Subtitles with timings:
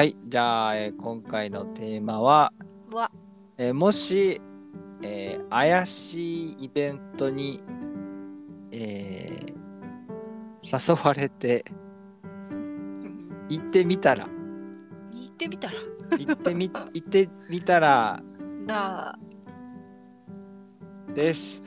[0.00, 2.54] はい、じゃあ、えー今回のテーマは、
[2.90, 3.10] わ、
[3.58, 4.40] えーもし、
[5.02, 7.62] えー怪しいイベントに、
[8.72, 11.66] えー誘われて
[13.50, 14.26] 行ってみたら、
[15.12, 15.74] 言ってみたら？
[16.16, 18.22] 行ってみ、 行ってみたら
[18.66, 19.18] なあ。
[21.12, 21.62] です。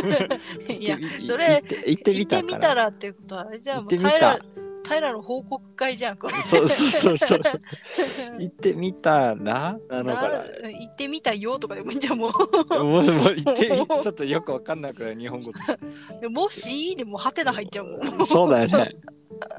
[0.66, 2.42] いやそれ行ってみたから。
[2.42, 4.38] 言ってみたらっていうことは、じゃあもう行ってみた
[4.84, 6.42] 平平の報告会じゃん、これ。
[6.42, 8.40] そうそうそうそう。
[8.40, 9.36] 行ってみたら？
[9.36, 10.28] なのかな？
[10.62, 12.84] な行ってみたよとかでもいいんじゃん、もう。
[12.84, 15.52] もうもう行ってみちょっとよくわかんなくない日本語。
[16.30, 18.26] もしでもハテナ入っちゃうもん。
[18.26, 18.96] そうだよね。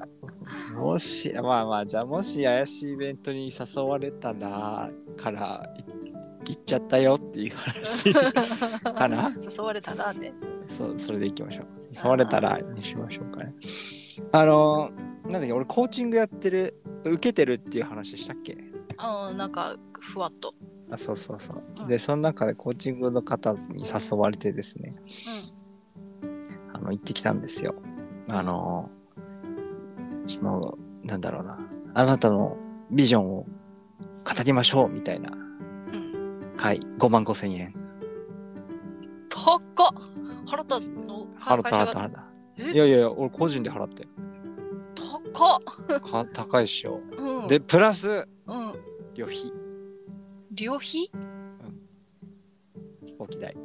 [0.75, 5.83] もし、まあまあ、じゃあもし怪しいイベントに誘われたら、からい
[6.49, 9.33] 行っちゃったよっていう話かな？
[9.39, 10.33] 誘われたらね。
[10.67, 11.65] そう、それで行きましょう。
[12.03, 13.53] 誘われたらにしましょうかね。
[14.33, 14.91] あの、
[15.23, 18.53] なんだっけ、俺コーチングやってる、受けてるっていう話したっけ？
[18.53, 20.53] うん、なんか、ふわっと。
[20.91, 21.85] あ、そうそうそうう。
[21.85, 24.89] んで、その中でコーチングの方に誘われてですね、
[26.73, 27.75] あの、行ってきたんですよ。
[28.27, 28.89] あの、
[30.27, 31.57] その、なんだろうな、
[31.93, 32.57] あなたの
[32.91, 33.47] ビジョンを語
[34.45, 35.39] りましょうみたいなうん。
[36.51, 36.57] うん。
[36.57, 37.73] 会、5万5千円。
[39.29, 39.61] 高っ
[40.45, 42.25] 払った会社が払った払った。
[42.57, 42.71] え？
[42.71, 44.07] いやいやいや、俺個人で払って。
[44.95, 47.01] 高っか高いっしょ。
[47.17, 47.47] うん。
[47.47, 48.73] で、プラス、うん。
[49.13, 49.53] 旅費、
[50.53, 51.11] 旅費？
[53.05, 53.55] 飛行機代。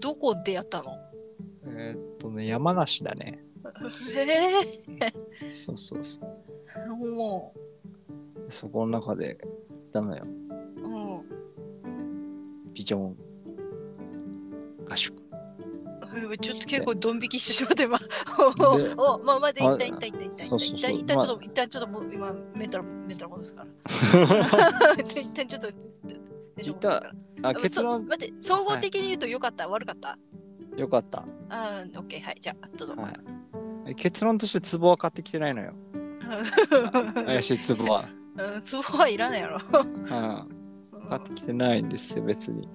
[0.00, 0.96] どこでやったの？
[1.66, 3.42] えーっとね、山梨だね。
[4.16, 4.82] え
[5.50, 6.24] そうそうそう。
[6.76, 7.54] えも
[8.48, 9.56] そこの中で行っ
[9.92, 10.24] たのよ。
[10.24, 12.72] う、うん。
[12.74, 13.16] ビジョン
[14.86, 15.23] 合宿。
[16.40, 17.98] ちょっと結構ドン引きしてしまって今。
[17.98, 18.04] で
[18.96, 24.94] お、まあ、まず一あ旦一旦一旦一旦そうそうそう一旦 一旦ちょっと、一旦ちょっともう今メンタルメンタル戻すから。
[24.96, 25.68] 一旦ちょっと。
[26.60, 27.02] 一旦
[27.42, 30.16] あ、結論、待って、総合的に言うと良かった、悪かった？
[30.76, 31.24] よかった。
[31.50, 32.94] あー、オッケー、はい、じゃあ、どうぞ。
[32.96, 33.10] は
[33.90, 33.94] い。
[33.96, 35.74] 結論として壺は買ってきてないのよ。
[37.26, 38.08] 怪しい壺は。
[38.36, 39.60] うん、ツボはいらないやろ。
[39.72, 39.94] うん。
[40.06, 40.48] うん
[41.08, 42.66] 買ってきてないんですよ、別に。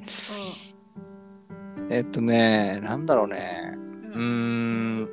[1.90, 3.74] えっとね、なんだろうね。
[4.14, 5.10] うーん。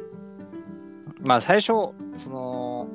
[1.21, 2.89] まあ、最初、その、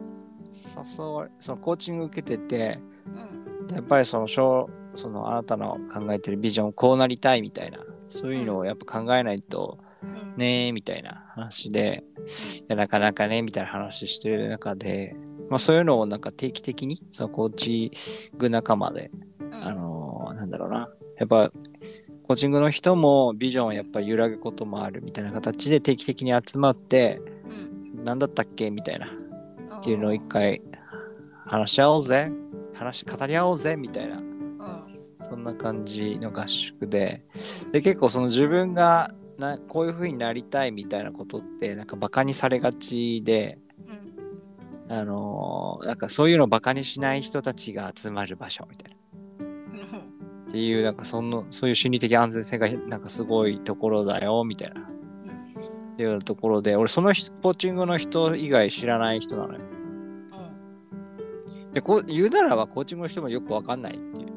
[0.53, 3.41] 誘われ、そのコーチング受けてて、うん
[3.73, 15.15] やっぱりその、小そのあなたの考えてるビジョンこうなりたいみたいな、そういうのをやっぱ考えないとうんねえみたいな話で、いやなかなかねみたいな話してる中で、
[15.49, 17.91] まあそういうのをなんか定期的に、そのコーチ
[18.35, 21.51] ング仲間で、うんあのーなんだろうな、やっぱ
[22.31, 28.05] コーチングの人もビジョンをやっぱり揺らぐこともあるみたいな形で定期的に集まって、うん。
[28.05, 28.71] 何だったっけ？
[28.71, 29.07] みたいな、
[29.79, 30.61] っていうのを一回
[31.45, 32.31] 話し合おうぜ、
[32.73, 33.75] 話、語り合おうぜ。
[33.75, 34.15] みたいな。
[34.15, 34.25] うん。
[35.19, 37.25] そんな感じの合宿で、
[37.73, 43.59] で結構その自分がなこういう風になりたいみたいなことってなんかバカにされがちで、
[44.87, 44.95] うん。
[44.95, 48.90] あのーなんかそういうのをバカにしない人たちが集まる場所みたいな。
[50.51, 54.81] うんっていうなんかそのそういう心理的安全性がなんかすごいところだよみたいな。
[54.81, 59.59] っていうようなところで俺その人コーチングの人以外知らない人なのよ。
[61.73, 64.27] でこう言うならばコーチングの人もよくわかんないっていう。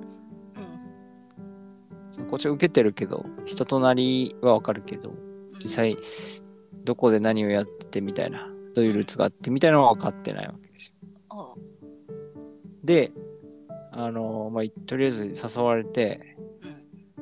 [2.18, 5.12] うんコーチング受けてるけど人となりはわかるけど
[5.62, 5.98] 実際
[6.84, 11.08] どこで何をやってみたいなどういうルーツがあってみたいなのは分かってないわけですよ。
[11.30, 11.54] あ
[12.84, 13.10] で
[13.96, 15.24] あのまあとりあえず
[15.56, 16.36] 誘われて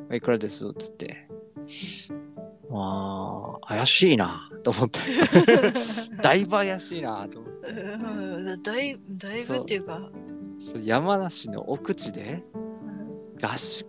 [0.08, 1.28] うん「いくらです?」っつって。
[2.70, 4.98] まあ怪しいなと思って。
[6.22, 7.70] だいぶ怪しいなと思って。
[7.70, 10.00] うんだいだいぶっていうか。
[10.58, 13.46] そう山梨の奥地でうん。
[13.46, 13.86] 合宿？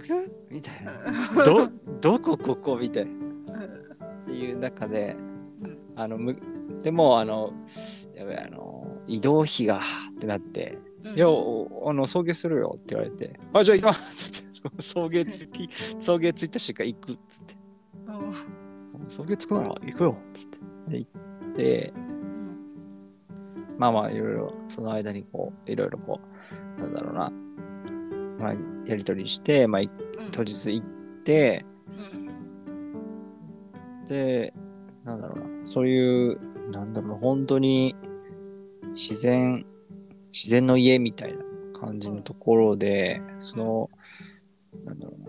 [0.49, 1.43] みたいな。
[1.45, 1.69] ど
[2.01, 2.77] どこここ？
[2.77, 3.11] みたいな。
[3.11, 5.15] っていう中で
[5.61, 5.77] うん。
[5.95, 6.35] あのむ
[6.83, 7.53] でもあの
[8.13, 10.77] やべえあの移動費がってなって。
[10.87, 14.41] うんいや、おあの、送迎するよって言われて、あ、じゃあ行きます。
[14.41, 15.69] って、送迎つき、
[15.99, 17.55] 送迎ついた瞬間行くっつって、
[18.07, 18.33] うん。
[19.09, 20.57] 送迎つくなら行くよっつって。
[20.87, 21.11] で、行っ
[21.55, 22.13] て、うん。
[23.77, 26.21] まあまあ、いろいろ、その間にこう、いろいろこ
[26.77, 27.29] う、なんだろうな、
[28.39, 28.53] まあ、
[28.85, 29.81] やりとりして、まあ、
[30.31, 30.87] 当日行っ
[31.23, 31.61] て、
[31.97, 32.01] う
[34.03, 34.05] ん。
[34.05, 34.53] で、
[35.03, 36.39] なんだろうな、そういう、
[36.71, 37.95] なんだろうな、本当に
[38.93, 39.65] 自然、
[40.33, 41.43] 自然の家みたいな
[41.79, 43.89] 感じのところで、その、
[44.83, 45.27] なんだろうな、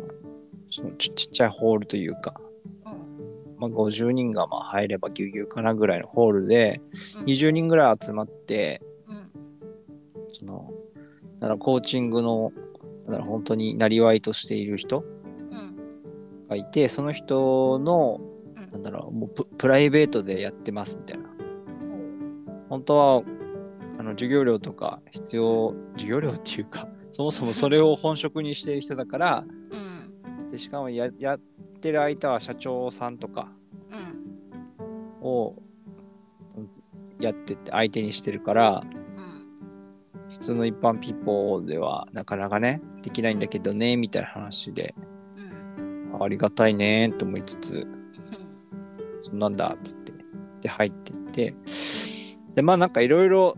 [0.71, 2.41] そのちちっちゃいホールというか、
[2.87, 3.57] うん。
[3.59, 6.81] まあ、50人がまあ入ればぎゅうぎゅうかなぐらいのホールで、
[7.19, 7.25] うん。
[7.27, 9.31] 20人ぐらい集まって、うん。
[10.33, 10.73] その、
[11.41, 12.53] だからコーチングの、
[13.07, 15.05] だから本当になりわいとしている人
[15.51, 15.77] うん。
[16.49, 18.21] がいて、その人の、
[18.57, 18.73] うん。
[18.73, 21.25] なんだろう、もうププライベートでやってますみたいな。
[22.71, 23.23] 本当は、
[23.99, 30.51] あの、授業料とか必要、授業料っていうか、 そもそもそれを本職にしている人だから、うん。
[30.51, 31.39] でしかもややっ
[31.81, 33.53] てる相手は社長さんとか
[33.91, 35.27] うん。
[35.27, 35.57] を
[36.57, 36.69] うん
[37.21, 39.05] やってって相手にしてるから、うん
[40.31, 44.93] 普通の一般ピーポーではなかなかね、できないんだけどね、みたいな話で、
[45.37, 46.23] うん。
[46.23, 47.87] ありがたいねと思いつつ、うん。
[49.23, 50.13] そんなんだっつって、
[50.63, 51.55] で入ってって、
[52.57, 53.57] で、まあなんかいろいろ、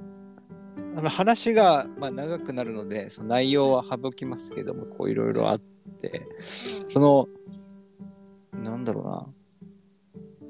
[0.97, 5.61] あの話がまあ長くなるので、その内容は省きますけども、こういろいろあっ
[6.01, 6.27] て、
[6.89, 7.29] その、
[8.59, 9.29] なんだろ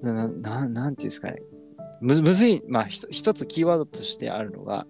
[0.02, 1.42] うな、な、ななんていうんですかね、
[2.00, 4.86] むむずい、まあひと一つキーワードとしてあるのが、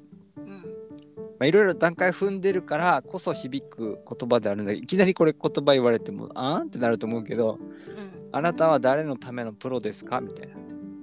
[1.43, 8.29] いろいろ段階踏んでるからこそ響く言葉であるんだけどいきなりこれ言葉言われてもあーんってなると思うけどうん。
[8.32, 10.20] あなたは誰のためのプロですか？
[10.20, 10.56] みたいな。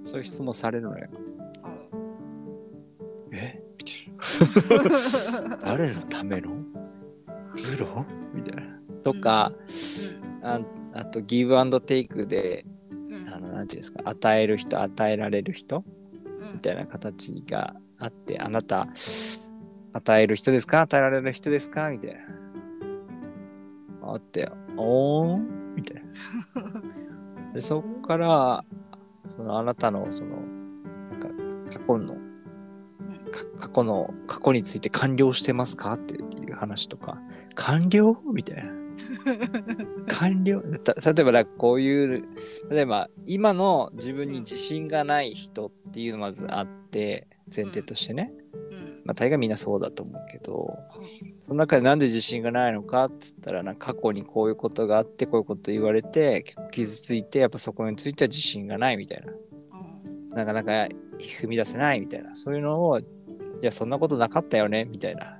[0.04, 1.08] そういう質問されるのよ。
[3.32, 3.63] え？
[5.64, 6.52] 誰のための？
[7.56, 8.06] プロ？
[8.34, 8.64] みたいな。
[9.04, 9.52] とか、
[10.42, 10.60] あ
[10.94, 12.66] あとギブアンドテイクで
[13.10, 13.30] うん。
[13.34, 14.02] あのなんていうんですか？
[14.06, 15.84] 与える人与えられる人？
[16.42, 16.54] うん。
[16.54, 18.88] みたいな形があってあなた
[19.94, 20.82] 与える人ですか？
[20.82, 21.90] 与えられる人ですか？
[21.90, 22.20] みたいな。
[24.12, 25.38] あって、おー？
[25.38, 26.04] んみたい
[26.56, 27.52] な。
[27.54, 28.64] でそっから、
[29.26, 30.38] そのあなたのその、
[31.12, 31.30] なんか
[31.72, 32.20] 過去の、か
[33.60, 35.94] 過去の、過去について完了してますか？
[35.94, 37.20] っていう話とか、
[37.56, 38.18] 完了？
[38.34, 38.72] みたいな。
[40.08, 40.62] 完了？
[40.80, 42.26] た例えばなんかこういう
[42.70, 48.32] 例えば今の自分に自信がない人っていうのまずあって前提としてね、
[48.72, 49.02] うん。
[49.06, 50.70] まあ大概みんなそうだと思うけど
[51.46, 59.32] その中でなんで自信がないのかっつったらなんか過去にこういうことがあってこういうこと言われて結構傷ついてやっぱそこについては自信がないみたいな。
[59.32, 60.30] うん。
[60.30, 60.88] なかなか
[61.20, 62.36] 踏み出せないみたいな。
[62.36, 63.02] そういうのを
[63.64, 65.40] いやそんなことなかったよねみたいな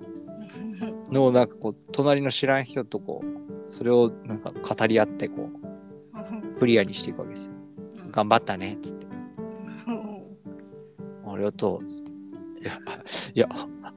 [1.12, 3.26] のをなんかこう隣の知らん人とこう
[3.68, 5.50] それをなんか語り合ってこ
[6.56, 7.54] う クリアにしていくわけですよ。
[8.12, 9.08] 頑張ったねっつって。
[11.28, 12.14] ありがとうっつって。
[13.34, 13.48] いや、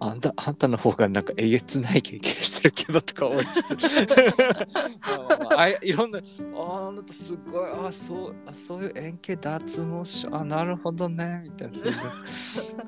[0.00, 3.74] あんた、あんたの方がなんかえげつない経験してるけどとか思いつつ。
[5.00, 11.76] まあまああいろんな、ああなたすごい、あそうあそういう円形脱毛症、あなるほどね、みたいな。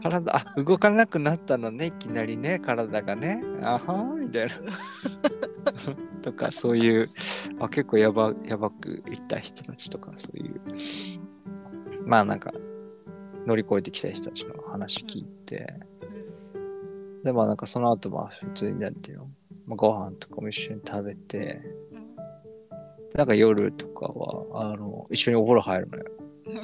[0.02, 3.42] 体、あ動かなくなったのね、いきなりね、体がね。
[3.62, 4.54] あはーみたいな。
[6.22, 7.04] とか、そういう、
[7.60, 10.60] あ結構やばやばくいった人たちとか、そういう。
[12.04, 12.52] まあなんか
[13.46, 19.24] 乗り越えてきた人たちの話聞いて、でまあなんかその後まあ普通になんていうの、
[19.66, 21.60] まあ、ご飯とかも一緒に食べて、
[23.14, 26.04] なんか夜とかはあの一緒にお風呂入るのよ。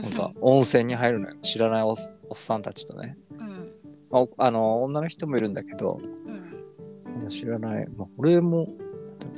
[0.03, 1.37] なんか温泉に入るのよ。
[1.43, 1.97] 知らないおっ
[2.31, 3.17] おっさんたちとね。
[3.39, 3.73] うん
[4.11, 7.89] まあお、あの女の人もいるんだけど、うん知らない。
[7.97, 8.69] まあ、俺も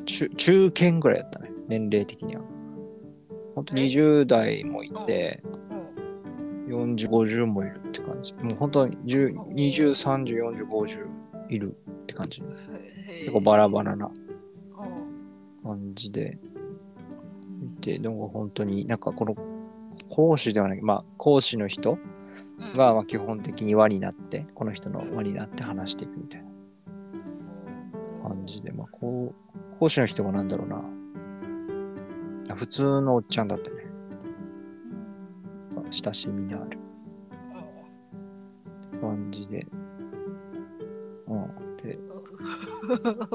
[0.07, 1.51] 中中堅ぐらいだったね。
[1.69, 2.43] 年齢的には。
[3.55, 5.43] 本当に20代もいて、
[6.67, 8.35] 40、50もいるって感じ。
[8.35, 11.07] もう本当に10 20、30、40、50
[11.49, 12.43] いるって感じ。
[13.21, 14.11] 結構バラバラな
[15.63, 16.39] 感じで
[17.63, 19.37] いて、でも本当になんかこの
[20.11, 21.99] 講師ではない、まあ講師の人
[22.75, 30.83] がまあ基本的に輪になって、この人の輪になって話していくみたいな感じで、まあこう、講師の人がなんだろうな。
[32.55, 33.86] 普通のおっちゃんだったね。
[35.91, 36.79] 親しみのある。
[39.01, 39.67] 感じで。
[41.29, 41.77] うん。
[41.77, 41.99] で、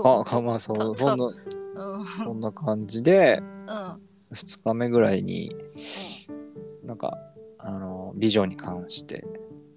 [0.02, 1.30] か、か まあそう、そんな、
[2.24, 3.42] そんな感じで、
[4.32, 5.56] 2日目ぐらいに、
[6.84, 7.18] なんか、
[7.58, 9.26] あの、ビジョンに関して、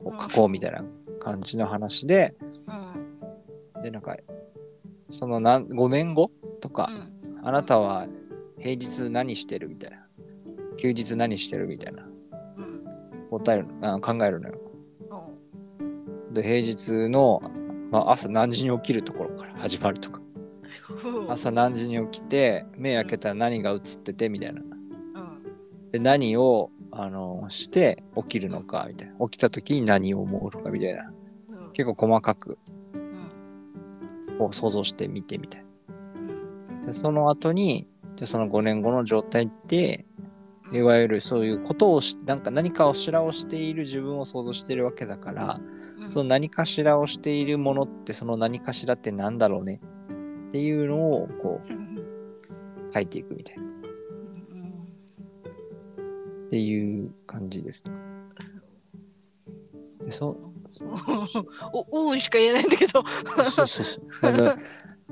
[0.03, 0.85] こう書こうみたいな
[1.21, 2.35] 感じの話で、
[3.83, 4.17] で、なんか、
[5.09, 6.91] その何5年後とか、
[7.43, 8.07] あなたは
[8.59, 10.07] 平日何してるみたいな。
[10.77, 12.07] 休日何してるみたいな。
[13.39, 14.55] 答えるあ考えるのよ。
[16.33, 17.41] で、平日の、
[17.91, 20.21] まあ、朝何時に起きるところから始まるとか。
[21.29, 24.63] 朝何時に起きて、目開けたら何が映っててみたいな。
[25.93, 29.15] で、何を、あの、して起きるのかみたいな。
[29.27, 31.13] 起きた時に何を思うのかみたいな。
[31.73, 32.59] 結構細かく
[34.39, 35.65] こう想像してみてみたい
[36.81, 36.87] な。
[36.87, 37.87] でその後に、
[38.17, 40.05] じゃあその5年後の状態って、
[40.73, 45.61] いわゆるそういうことをし、なんか何かをしらをしている自分を想像しているわけだから、
[46.09, 49.81] その何かしらをしているものってその何かしらってなんだろうね？
[50.49, 53.63] っていうのをこう書いていくみたいな。
[56.47, 57.93] っていう感じですね。
[60.07, 60.37] でそ
[61.91, 62.21] おうん。
[62.21, 63.03] しか言えないんだけど。
[63.51, 64.05] そうそうそう。
[64.23, 64.61] あのだか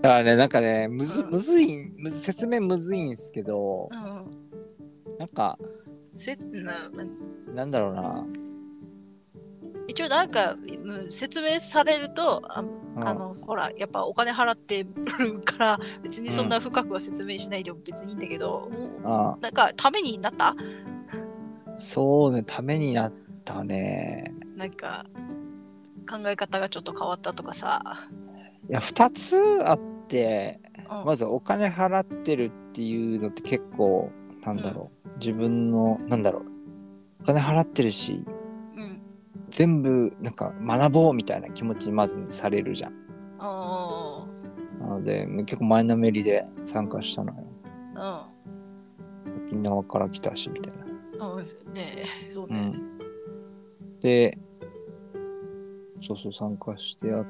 [0.03, 4.52] らね、なんかね、むずむずいん、むず説明むずいんですけど、うん
[5.23, 5.57] なんか、
[6.15, 6.91] せな
[7.55, 8.27] なんだろうな。
[9.87, 12.65] 一応なんかうん説明されるとあう
[13.01, 14.85] んあのほらやっぱお金払って
[15.19, 20.55] るから 別にそんな深くは説明しないでも別にいいんだけど、もうあなんかためになった？
[21.77, 23.13] そうね、ためになっ
[23.45, 24.25] たね。
[24.57, 25.05] なんか
[26.11, 28.09] 考え方がちょっと変わったとかさ。
[28.69, 29.37] いや、二つ
[29.69, 30.59] あって、
[30.91, 34.11] うんまずお金払ってるっていうのって結構、
[34.43, 35.09] なんだろう。
[35.19, 36.43] 自分の、なんだろう。
[37.21, 38.25] お金払ってるし、
[38.77, 38.99] うん
[39.49, 42.93] 全部、なんか学ぼうみたいな気持ちにまずされるじゃん。
[43.39, 44.27] あ
[44.81, 47.45] なので、結構前のめりで参加したのよ。
[47.97, 48.29] あ
[49.47, 50.85] 沖縄から来たし、みたいな。
[50.87, 52.59] うんうんねえそうね。
[52.59, 52.99] うん。
[54.01, 54.39] で、
[56.01, 57.27] そうそう、参加してやっ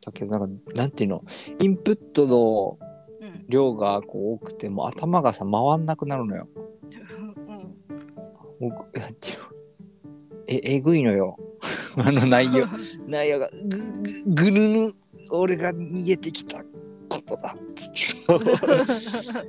[0.00, 1.24] たけど、なんか、なんていうの、
[1.60, 2.91] インプットのうん
[3.48, 6.48] 量がこう多くて、もう頭がさ、回んなくなるのよ。
[8.60, 8.70] うん
[10.46, 11.38] え、えぐいのよ。
[11.96, 12.66] あの内容。
[13.06, 13.78] 内容が、ぐ、
[14.24, 14.90] ぐ、ぐるぬ、
[15.32, 16.62] 俺が逃げてきた
[17.08, 17.56] ことだ。
[17.74, 18.00] つって。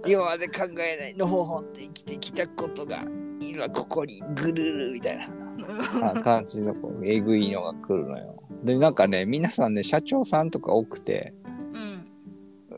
[0.06, 3.06] 今まで考えないのほほんって生きてきたことが、
[3.42, 5.30] 今ここにぐるるみたいな。
[6.12, 8.44] あ感じのこうえぐいのが来るのよ。
[8.64, 11.63] でなんかね皆さんね社長さんとか多くてうん「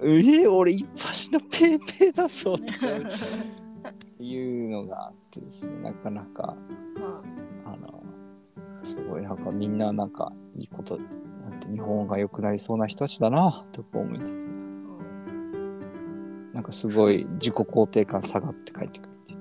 [0.01, 2.87] えー、俺一発のペーペーだぞ」とか
[4.19, 6.55] いうのがあってですねなかなか
[7.65, 7.77] あ。
[7.77, 8.03] の
[8.85, 14.49] すごいなんかみんななんかいいことなんて日本が良くなりそうな人たちだなとか思いつつ
[16.53, 19.39] なんかすごい自己肯定感下がって帰ってくるっていう。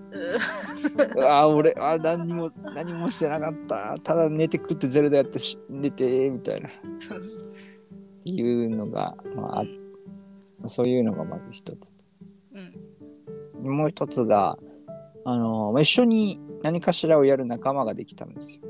[1.16, 3.96] うわー俺あー何にも何もしてなかった。
[4.02, 6.68] ただ寝て食ってゼルダやってし寝てみたいな。
[6.68, 6.72] っ
[8.24, 9.64] ていうのが、まあ、あ
[10.68, 11.94] そういうのがまず一つ。
[13.62, 13.76] うん。
[13.76, 14.58] もう一つが
[15.24, 18.62] あのまあ一緒に何かしらをやる仲間ができたんですよ。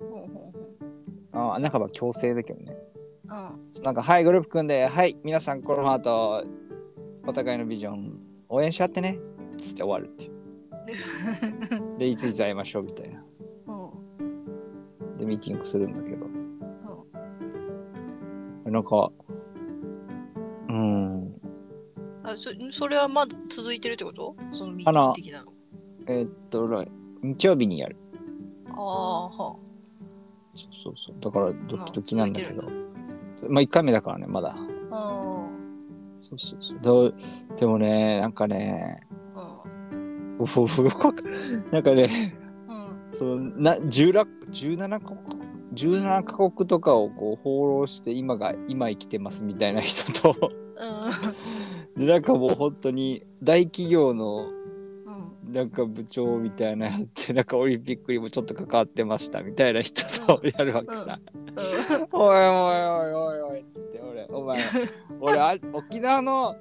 [0.00, 0.52] ほうほうほ
[1.32, 1.52] う。
[1.54, 2.76] あ半ば強制だけどね。
[3.30, 3.34] う
[3.80, 6.44] んなんかはいグループ組んではい皆さんこの後
[7.26, 9.18] お互いのビジョン応援し合ってね
[9.60, 10.38] つって終わるっていう。
[11.98, 13.22] でいついつ会いましょうみたいな。
[13.68, 15.14] う。
[15.14, 16.26] んでミーティングするんだけど。
[18.70, 19.37] なんか、うん、
[22.32, 24.36] あそそれはまだ続いてるってこと？
[24.52, 25.52] そのミーティング的なの。
[26.06, 26.90] えーっと、来
[27.22, 27.96] 日曜日にやる。
[28.70, 29.56] ああ、は
[30.54, 31.16] そうそうそう。
[31.20, 32.62] だから、ドキドキなんだけど。
[33.48, 34.56] まあ、1回目だからね、まだ。
[34.90, 35.48] あ。
[36.20, 36.78] そうそうそう。
[36.82, 37.14] どう
[37.56, 39.06] でもね、なんかね、
[39.90, 40.38] うん。
[40.40, 40.82] うふふ
[41.70, 42.36] なんかね、
[42.68, 43.08] うん。
[43.12, 45.42] そのな17 17カ国
[45.74, 51.10] 17カ国とかをこう放浪して今が今生きてますみたいな人とうん。
[51.98, 55.52] でなんかもう本当に大企業のうん。
[55.52, 61.18] なんか部長みたいなやってなんかオリンピックにもちょっと関わってましたみたいな人とやるわけさ。
[62.12, 64.58] おいおいおいおいおいっつって俺お前
[65.20, 66.54] 俺あ沖縄の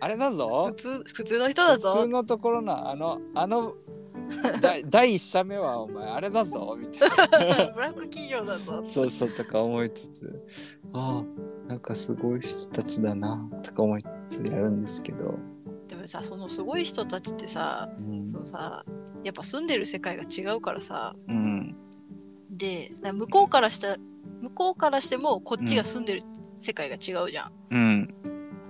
[0.00, 2.08] あれだぞ普通、普通の人だ普ぞ通。
[2.08, 4.09] のところのあのあのだ
[4.88, 7.08] 第一社目はお前あれだぞみたい
[7.58, 7.66] な。
[7.74, 8.80] ブラック企業だぞ。
[8.84, 10.42] そうそうとか思いつつ。
[10.92, 15.38] ああなんかすごい人たちだなとか思いつつやるんですけど、
[15.88, 18.28] でもさ、そのすごい人たちってさ、うん。
[18.28, 18.84] そのさ、
[19.22, 21.76] やっぱ住んでる世界が違うからさ、うん。
[22.50, 23.96] で、な向こうからした、
[24.40, 26.22] 向こうからしてもこっちが住んでる
[26.58, 27.52] 世界が違うじゃん。
[27.70, 28.14] うん。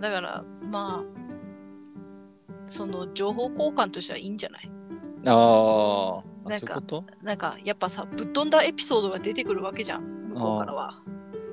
[0.00, 1.20] だから、まあ、
[2.66, 4.70] その情報交換としてはいいんじゃない？
[5.26, 6.82] あーあなんか
[7.22, 11.02] なんかやっぱさぶっ飛んだエピソードが出てくるわけじゃん向こうからは。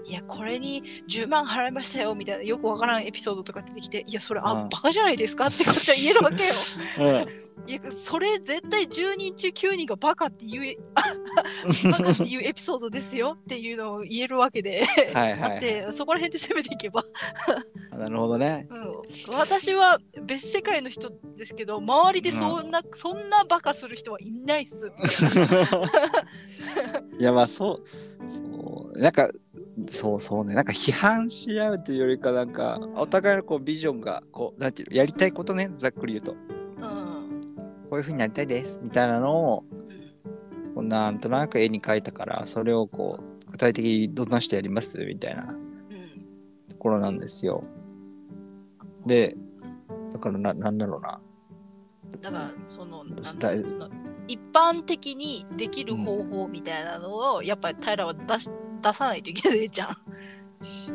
[0.08, 4.70] いやこれに10万払いましたよみたいなよくわからんエピソードとか出てきていやそれあ、うん。
[4.70, 5.48] バカじゃないですか？
[5.48, 6.50] ってこっちは言えるわけよ。
[7.00, 7.28] うん。
[7.70, 11.12] いやそれ絶対10人中9人がバカっていうえ バカ
[12.12, 15.60] っていうエピソードですよっていうのを言えるわけで、はいはいはい。
[15.60, 17.04] でそこら辺で攻めていけば、
[17.92, 18.68] あなるほどね。
[18.70, 18.80] うん。
[19.38, 24.88] 私は別世界の人ですけど周りでそんな、そんなバカする人はいないっす。
[27.20, 27.90] いやまあそう
[28.30, 29.30] そうなんか
[29.90, 30.56] そうそうね。
[30.56, 35.70] なんか批判し合うというよりかなんかお互いのこうビジョンがこうなんていうのやりたいことね。
[35.78, 36.32] ざっくり言うと。
[36.34, 37.56] うん。
[37.90, 39.64] こういうふうになりたいですみたいなのを
[40.74, 44.98] こうなんとなく絵に描いたからそれをこう具体的にどんな人やります？
[45.06, 45.56] みたいなうん。
[46.70, 47.64] ところなんですよ。
[49.06, 49.38] で、
[50.12, 51.20] だからな、なんだろうな。
[52.20, 53.04] だからその
[54.28, 58.50] 一般的にできる方法みたいなのを、やっぱり平は出し
[58.82, 59.90] 出さないといけないじゃん。
[59.92, 59.94] い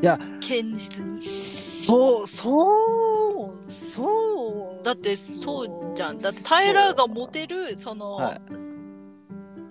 [0.04, 1.22] や、堅実に。
[1.22, 4.84] そう、そう、そう。
[4.84, 6.18] だってそうじゃん。
[6.18, 8.40] だって平が持てるその、はい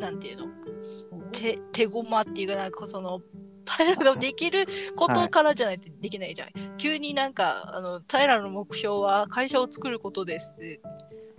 [0.02, 0.48] なんていうの？
[1.32, 3.22] 手手駒っていうかなんかその
[3.70, 6.50] 平ができることからじゃないとできないじゃん。
[6.78, 10.60] 急になんかあの平の目標は会社を作ることです。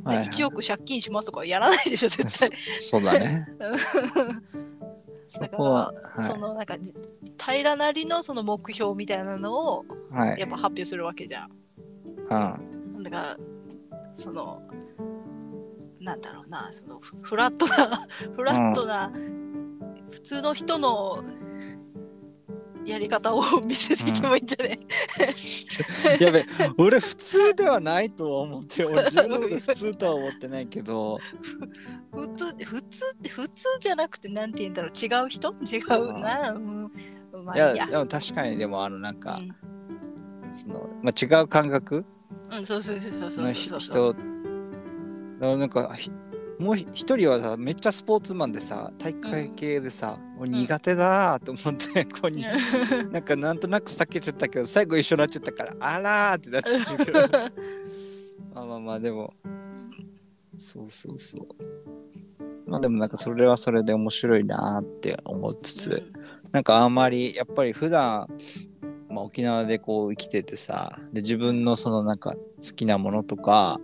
[0.04, 2.58] はいはい1億借金しますとかやらないでしょ絶そ対。
[2.80, 3.46] そうだね。
[5.32, 5.94] そこは、
[6.26, 6.76] そのなんか
[7.42, 10.28] 平なりのその目標みたいなのをはい。
[10.30, 11.50] はいやっぱ発表するわけじゃん。
[12.96, 13.36] うんだから
[14.16, 14.62] その
[16.00, 19.10] なんだろうなそのフフラットなフラットな、
[20.10, 21.24] 普通の人の
[22.84, 24.78] やり方を見せていけばいいんじゃね、
[26.20, 26.44] やべ、
[26.78, 31.18] 俺普通ではないとは思って、俺自分普通とは思ってないけど、
[32.12, 34.90] 普通普通って普通じゃなくてなんて言うんだろう？
[34.90, 35.52] 違う人？
[35.52, 36.90] 違うな、うん、
[37.44, 39.54] まあいや、でも確かにでもあのなんか、うん。
[40.52, 42.04] その、まあ、違う感覚
[42.50, 44.12] うん、そうそうそうそうそうのそうそう。
[44.12, 44.26] 人、だか
[45.40, 46.10] らなんか、ひ
[46.62, 52.44] もう一人はさ、めっちゃスポーツマンでさ、大会系でさ、もう苦手だーと思って、ここに、
[53.10, 57.18] なんかなんとなく避けてたけど、最後一緒になっちゃったから、あらーってなっちゃったけど、
[58.54, 59.34] まあまあまあ、でも、
[60.56, 61.46] そうそうそう。
[62.70, 66.12] まあでもなんかそれはそれで面白いなーって思いつつ、
[66.52, 68.28] なんかあんまりやっぱり普段、
[69.10, 72.38] まあ、沖縄でこう生きててさで自分のそのなんか好
[72.74, 73.78] きなものとか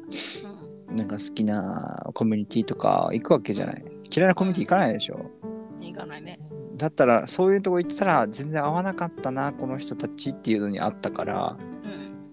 [0.96, 3.84] なんか好きなコミュニティとか行くわけじゃない。
[4.14, 5.30] 嫌いなコミュニティ行かないでしょ。
[5.78, 6.40] うん、いかないね。
[6.76, 11.56] だったらそういうとこ行ってたら全然合わなかったなこの人たちっていうのにあったから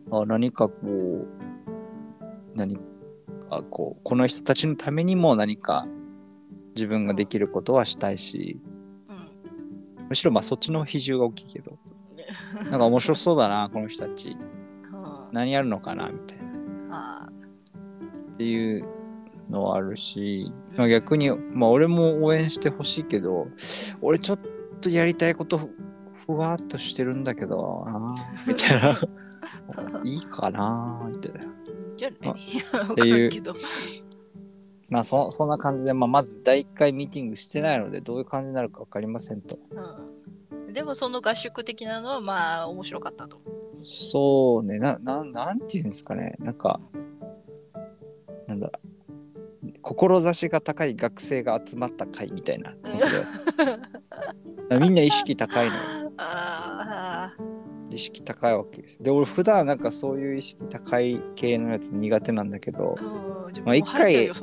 [0.09, 0.17] うん。
[0.17, 1.27] あ何かこう
[2.55, 2.83] 何か
[3.69, 5.87] こうこの人たちのためにも何か
[6.75, 8.59] 自分ができることはしたいし
[9.09, 10.07] うん。
[10.09, 11.77] むしろまあそっちの比重が大きいけど。
[12.69, 14.37] なんか面白そうだなこの人たち。
[14.93, 16.44] あ何やるのかなみたいな。
[16.44, 16.44] あ
[18.35, 18.85] っていう
[19.49, 23.47] のはあるし、まあ、逆に、まあ、俺も応援してほしいけど
[24.01, 24.39] 俺ちょっ
[24.81, 25.69] とやりたいことふ
[26.25, 28.15] ふわっとしてるんだけどな
[28.47, 28.99] みたいな。
[30.03, 31.53] いいかなみたいな。
[31.95, 32.29] じゃあね。
[32.89, 33.43] わ ていう。
[34.89, 39.59] まあそそんな感じで、まあ、まず第1回ミーティングしてないのでどういう感じになるか分かりませんと。
[39.71, 40.73] うん。
[40.73, 43.39] でもその合宿的なのはまあ面白かったと。
[43.83, 44.79] そうね。
[44.79, 46.35] なななんていうんですかね。
[46.39, 46.79] なんか
[48.47, 48.71] なんだ
[49.81, 52.99] 志が高い学生が集まった会みたいな感じ
[54.69, 55.75] で みんな意識高いの
[57.89, 59.01] 意識高いわけです。
[59.01, 62.95] で俺普段なんかそういう意識高い系のやつ苦手なんだけど
[63.63, 64.33] まあ一回一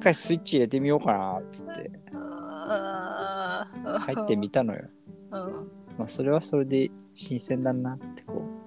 [0.00, 1.90] 回スイッチ入れてみようかなっつって。
[4.00, 4.88] 入ってみたのよ。
[5.32, 5.70] うん。
[5.98, 8.60] まあそれはそれで新鮮だなってこう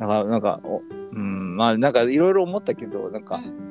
[0.00, 0.82] あなんかなんかお
[1.12, 3.68] うんまあなんかいろいろ思ったけどなんか、うん。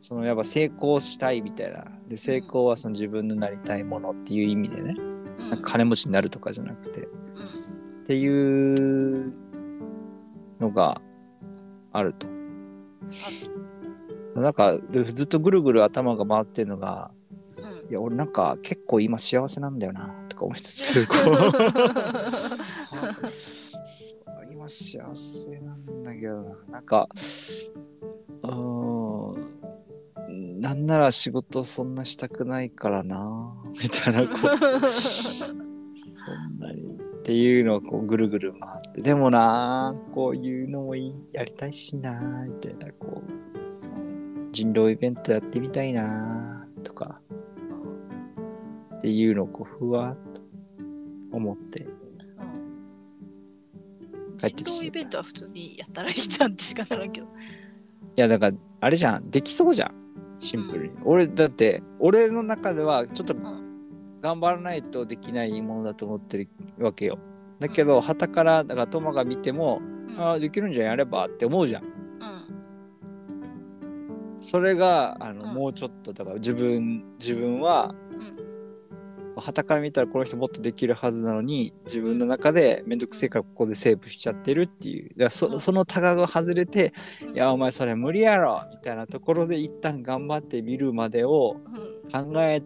[0.00, 1.84] そのやっぱ成功したいみたいな。
[2.06, 7.08] で成功はその自分のなりたいものっていう意味でね、ーなんか金持ちになるとかじゃなくて、うん。
[7.42, 7.44] っ
[8.06, 9.32] ていう
[10.60, 11.00] のが
[11.92, 12.26] あると。
[14.36, 14.78] なんか
[15.14, 17.10] ずっとぐるぐる頭が回ってるのが
[17.56, 17.90] うん。
[17.90, 21.30] いや俺なんか結構今幸せなんだよなとか思いつつこう
[24.68, 26.80] 幸せなんだけどな。
[26.80, 27.08] んか
[28.42, 28.48] う
[30.30, 35.58] んなんなら仕事そんなしたくないからなみたいなこうそん
[36.58, 39.02] なにっていうのをこうぐるぐる回って。
[39.02, 43.30] でもなこういうのもいいやりたいしなみたいなこう
[44.52, 47.20] 人狼イベントやってみたいなとか
[48.96, 50.40] っていうのをこうふわっと
[51.32, 51.86] 思って。
[54.38, 56.64] 帰ってきちゃった人狼イベントは普通にやったらいいじゃんって。
[56.64, 57.26] しかならんけど。
[57.26, 59.30] いやだからあれじゃん。
[59.30, 59.94] できそうじゃん。
[60.38, 63.34] シンプルに、俺だって俺の中ではちょっと
[64.20, 66.48] 頑張らないとできないものだと思ってる
[66.78, 67.18] わけよ。
[67.58, 70.20] だけど旗からだからトマが見ても、うん。
[70.20, 71.84] ああできるんじゃんやればって思うじゃん。
[71.84, 71.90] うん。
[74.40, 75.54] それがあの、うん。
[75.54, 78.07] もうちょっとだから自分自分はうん
[79.40, 86.92] 旗から見たらこの人もっとできるはずなのに自分の中でめんどくせえからここでセーブしちゃってるっていうだからそ,、うんそのタガが外れて
[87.26, 92.62] うん「いやお前それ無理やろ」みたいなところで一旦頑張ってみるまでをうん考え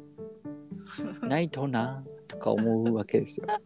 [1.23, 3.47] ないとなとか思うわけですよ。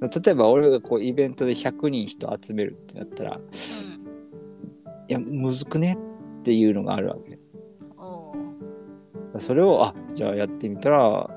[0.00, 3.40] 例えば俺がこうイベントで100人人集めるってなったら
[5.08, 5.96] いやむずくね
[6.40, 7.38] っていうのがあるわけ。
[9.40, 11.28] それをあじゃあやってみたら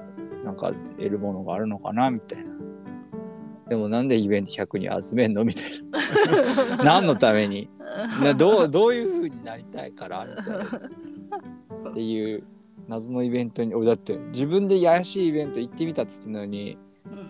[0.43, 2.55] なんか得るものがあるのかなみたいな。
[3.69, 5.43] でもなんでイベント100人集めんの？
[5.43, 5.71] みたい
[6.77, 6.84] な。
[6.84, 7.69] 何のために？
[8.23, 11.89] などう どういうふうになりたいからみたいな。
[11.89, 12.43] っていう
[12.88, 16.77] 謎のイベントに俺だって自分で怪しいイベント行ってみたっつってのに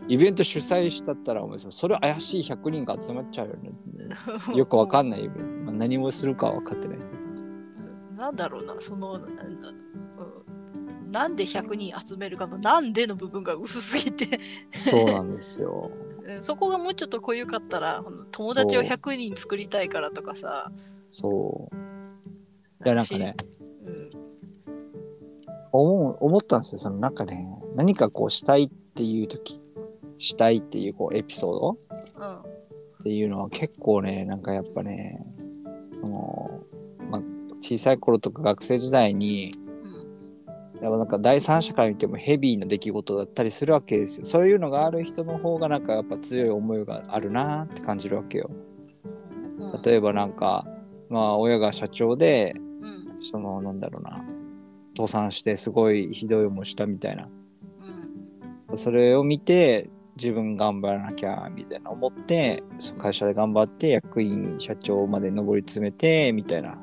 [0.08, 3.71] イベント主催したったらお前それ怪しい100人が集まっちゃうよね。
[4.56, 5.43] よくわかんないイベント。
[5.65, 6.97] まあ、何もするかは分かってない。
[8.17, 9.19] なんだろうな、その、
[11.12, 14.39] なんで100人集めるかのなんでの部分が薄すぎて。
[14.74, 15.91] そうなんですよ。
[16.41, 20.72] そこがもうちょっと濃ゆかったら友達を100人作りたいからとかさ。
[21.12, 21.76] そう。
[22.86, 23.36] いやなんかね、
[23.86, 24.10] うん、
[25.72, 26.80] 思う思ったんですよ。
[26.80, 29.60] そのなんかね何かこうしたいっていう時
[30.18, 31.78] したいっていうこうエピソード、
[32.20, 32.41] うん、っ
[33.04, 35.26] ていうのは結構ねなんかやっぱね
[36.02, 36.63] その、
[37.10, 37.22] まあ、
[37.60, 39.52] 小さい頃とか学生時代に
[40.82, 44.26] やっぱなんか第三者から見てもヘビーな出来事だったりするわけですよ。
[44.26, 48.50] そういうのがある人の方がなんかやっぱ強い思いがあるなって感じるわけよ。
[49.84, 50.66] 例えばなんか
[51.10, 54.24] まあ親が社長で、うん、そのなんだろうな。
[54.98, 57.28] 倒産してすごいひどい思いしたみたいな、
[58.70, 62.64] うん、それを見て自分頑張らなきゃみたいな思って
[62.98, 66.78] 会社で頑張って役員社長まで上り詰めてみたいな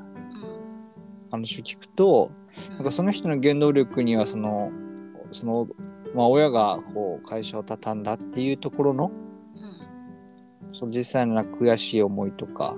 [1.30, 2.30] 話を聞くと、
[2.70, 4.70] なんかその人の原動力にはその
[5.30, 5.68] その、
[6.14, 9.10] まあ、親がこう会社を畳んだっていうところの、
[9.56, 12.76] うん、その実際の悔しい思いとか、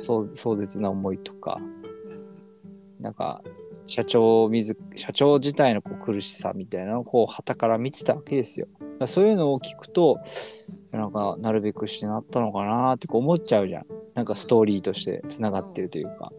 [0.00, 3.42] 壮絶な思いとか、うん、なんか
[3.86, 8.66] 社長自社長自体のこう苦しさみたいなのをこう旗から見てたわけですよ。
[9.06, 10.20] そういうのを聞くと
[10.92, 13.86] なんかなるべくしてなったのかなってこう思っちゃうじゃん。
[14.14, 16.32] なんかストーリーとしてつながってるというか。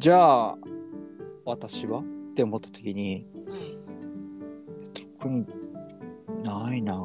[0.00, 0.56] じゃあ
[1.44, 2.00] 私は？
[2.00, 2.02] っ
[2.34, 3.26] て思った時に
[5.18, 5.44] 特に
[6.42, 6.98] ないな。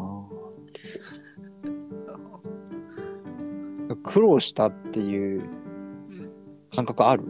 [4.01, 5.43] 苦労したっていう
[6.73, 7.25] 感覚ある、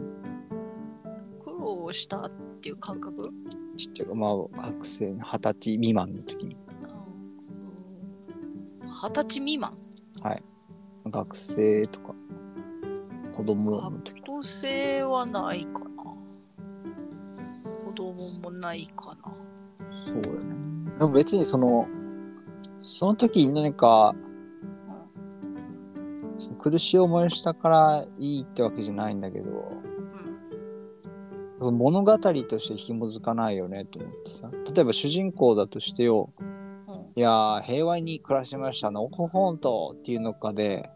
[1.44, 3.28] 苦労したっていう感覚？
[3.76, 4.36] ちっちゃいまあ
[4.68, 6.56] 学生二十歳未満の時に。
[8.84, 9.76] 二十歳未満？
[10.22, 10.44] はい。
[11.06, 12.14] 学生とか
[13.36, 14.20] 子供の時。
[14.22, 15.86] 学生はないかな。
[17.84, 19.34] 子供もないかな。
[20.06, 20.38] そうだね。
[20.98, 21.86] でも別にその
[22.80, 24.14] その時に何か、
[26.48, 29.50] うん、苦しい思いをしたからいいってわけじゃないんだけど、
[31.60, 34.50] うん、物語として紐づかないよねと思ってさ。
[34.74, 38.90] 例えば主人公だとしてよ、うん、いや平和に暮らしました。
[38.90, 40.90] のほほんとっていうのかで、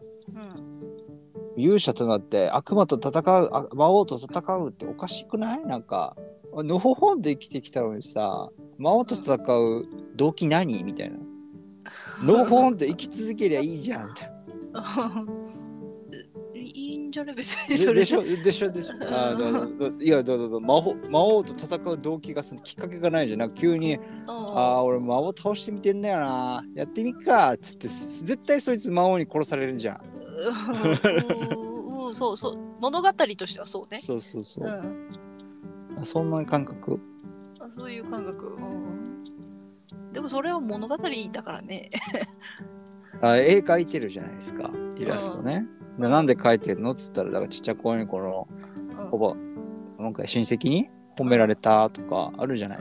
[1.61, 5.65] 勇者となって悪魔と戦う魔王と戦うっておかしくない？
[5.65, 6.15] なんか
[6.53, 10.83] のほほんで生きてきたのにさ魔王と戦う動機何？
[10.83, 11.17] みたいな。
[12.23, 14.09] のほほんと生き続けりゃいいじゃん。
[14.09, 14.31] みたい
[14.73, 15.25] な。
[16.53, 17.33] いいんじゃね？
[17.33, 17.99] 別にそれ。
[17.99, 18.21] でしょ？
[18.21, 18.69] でしょ？
[18.69, 18.93] でしょ？
[19.11, 19.35] あ
[19.99, 26.63] いやどうぞ魔法魔王と戦う動機がそのきっかけがないじゃんなんか急にああ俺魔王倒してみてんだよな。
[26.75, 27.53] やってみっか。
[27.53, 30.01] っつって絶対そいつ魔王に殺されるじゃん
[30.43, 32.57] うん、うん、そうそう。
[32.79, 33.97] 物語としてはそうね。
[33.97, 36.99] そうそうそう、うん、そんな感覚。
[37.59, 39.23] あそういう感覚、うん、
[40.11, 41.91] でもそれは物語だからね。
[43.21, 44.71] あ絵描いてるじゃないですか。
[44.97, 45.67] イラストね、
[45.99, 46.91] うん、なんで描いてるの？
[46.91, 48.47] っつったらだからちっちゃい子にこの、
[49.11, 49.35] ほぼ
[49.99, 52.79] なんか親戚に褒められたとかあるじゃない、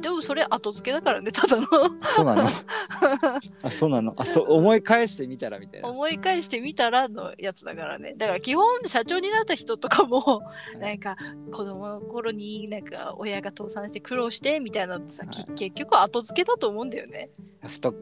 [0.00, 1.66] でもそれ後付けだからねただの。
[2.04, 2.42] そうなの？
[3.62, 4.14] あそうなの？
[4.16, 5.88] あそう思い返してみたらみたいな。
[5.88, 8.14] 思い返してみたらのやつだからね。
[8.16, 10.42] だから基本社長になった人とかも、
[10.78, 11.16] なんか
[11.50, 17.30] 子供の頃になんか親が倒産して苦労してみたいなのさ、はい、結局後付けだと思うんだよね。
[17.66, 17.94] ふと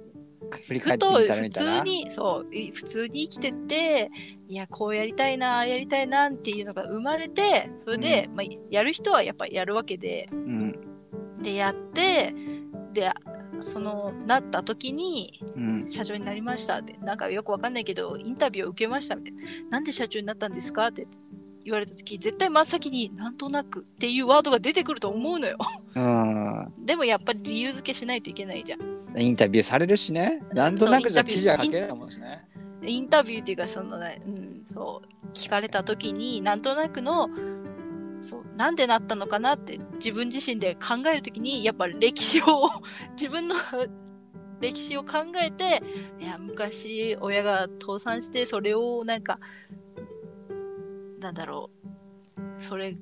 [0.69, 1.73] 振り返ってみたらみたいな？
[1.73, 4.11] 普通にそう普通に生きてて
[4.49, 10.76] いやこうやりたいなやりたいなっていうのが生まれてそれで、うん、まあ、やる人はやっぱやるわけで、うん
[11.47, 12.35] でやって
[12.93, 13.09] で
[13.63, 15.41] そのなった時に、
[15.89, 19.43] 社長になりましたってなんかよくわかんないけどインタビューを受けましたみたいな。
[19.71, 21.07] なんで社長になったんですかって
[21.65, 25.57] 言われた時絶対真っ先になんとなくっていうワードが出てくると思うのよ。
[26.85, 28.81] でもやっぱり理由付けしないといけないじゃん。
[29.17, 30.43] インタビューされるしね。
[30.53, 31.91] なんとなくじゃ記事は書けない。
[31.91, 32.45] もんね
[32.83, 37.29] インタビューっていうかその、ね、うん、そう聞かれた時になんとなくの
[38.23, 42.71] そうなんでなったのかなって自分自身で考えるときにやっぱ歴史を
[43.13, 43.55] 自分の
[44.61, 45.83] 歴史を考えて
[46.19, 49.39] いや昔親が倒産してそれをなんか
[51.21, 51.71] なんだろ
[52.39, 52.97] うそれ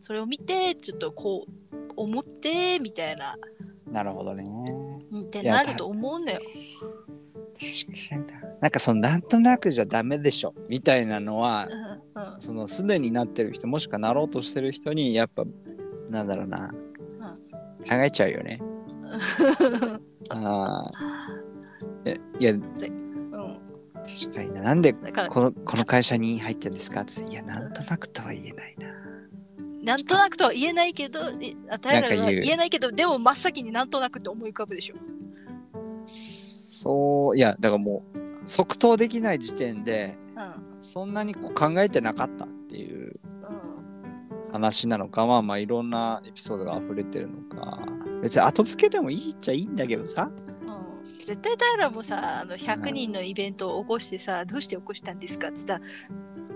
[0.00, 3.36] それを見てちょっとこう思ってみたいな
[3.90, 4.44] なるほどね。
[5.12, 6.40] うんってなると思うんだよ。
[7.58, 8.40] 確かにな。
[8.60, 11.68] なんかそのなんとなくじゃダメでしょみたいなのは
[12.14, 15.44] うんうんそのすでになってる人もしくはなろうとしてる人にやっぱ
[16.10, 16.70] なんだろうな、
[17.88, 18.58] 考えちゃうよね。
[20.30, 20.90] ああ。
[22.38, 24.62] いやうん確かにな。
[24.62, 27.00] なんでこのこの会社に入ってんですか？
[27.00, 28.86] っていやなんとなくとは言えないな。
[29.82, 34.96] なんとなくとは言えないけど、えあ平らは言えないけど、でも真っ先になんとなくって思い浮かぶでしょ。
[36.76, 40.54] そういやだからもう即答できない時点でうん。
[40.78, 43.18] そんなにこう考えてなかったっていう
[44.46, 44.52] うん。
[44.52, 47.78] 話なのかまあまあいろんなエピソードが溢れてるのか
[48.22, 50.30] 別に後付けでもいいっちゃいいんだけどさ
[50.68, 50.86] うん
[51.26, 55.80] 絶対平もさ、あの100人のイベントを起こしてさ、どうして起こしたんですかって言ったら、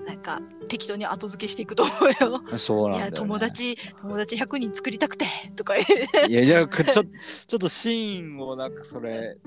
[0.06, 2.42] なんか適当に後付けしていくと思うよ。
[2.56, 5.76] そうなんだね、友達、友達100人作りたくてとか。
[5.76, 5.85] い
[6.28, 9.38] やいやちょちょっとシーンをなんかそれ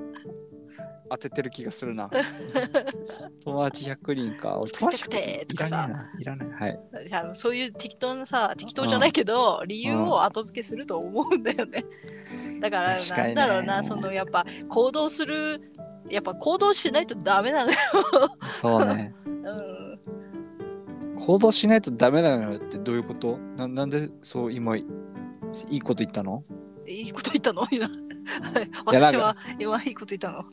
[1.09, 2.09] 当ててる気がするな。
[3.43, 4.59] 友達100人か。
[4.59, 6.11] 俺友達作りたくてとかいさらないな。
[6.19, 6.45] いらな。
[6.45, 6.49] い。
[6.51, 6.79] はい
[7.33, 11.83] そういう適当なさ、適当じゃないけど、理由を後付けすると思うんだよね。
[12.61, 15.57] だから、なんだろうな、そのやっぱ行動する、
[16.09, 17.77] やっぱ行動しないとダメなのよ。
[18.47, 19.13] そうね。
[19.25, 21.19] うん。
[21.25, 23.37] 行動しないとダメなのよってどういうこと？
[23.57, 24.85] ななんでそう今い
[25.69, 26.43] いいこと言ったの？
[26.87, 27.67] いいこと言ったの？
[28.85, 29.83] 私は今。
[29.83, 29.91] い。
[29.91, 30.41] いこと言ったの。
[30.41, 30.43] い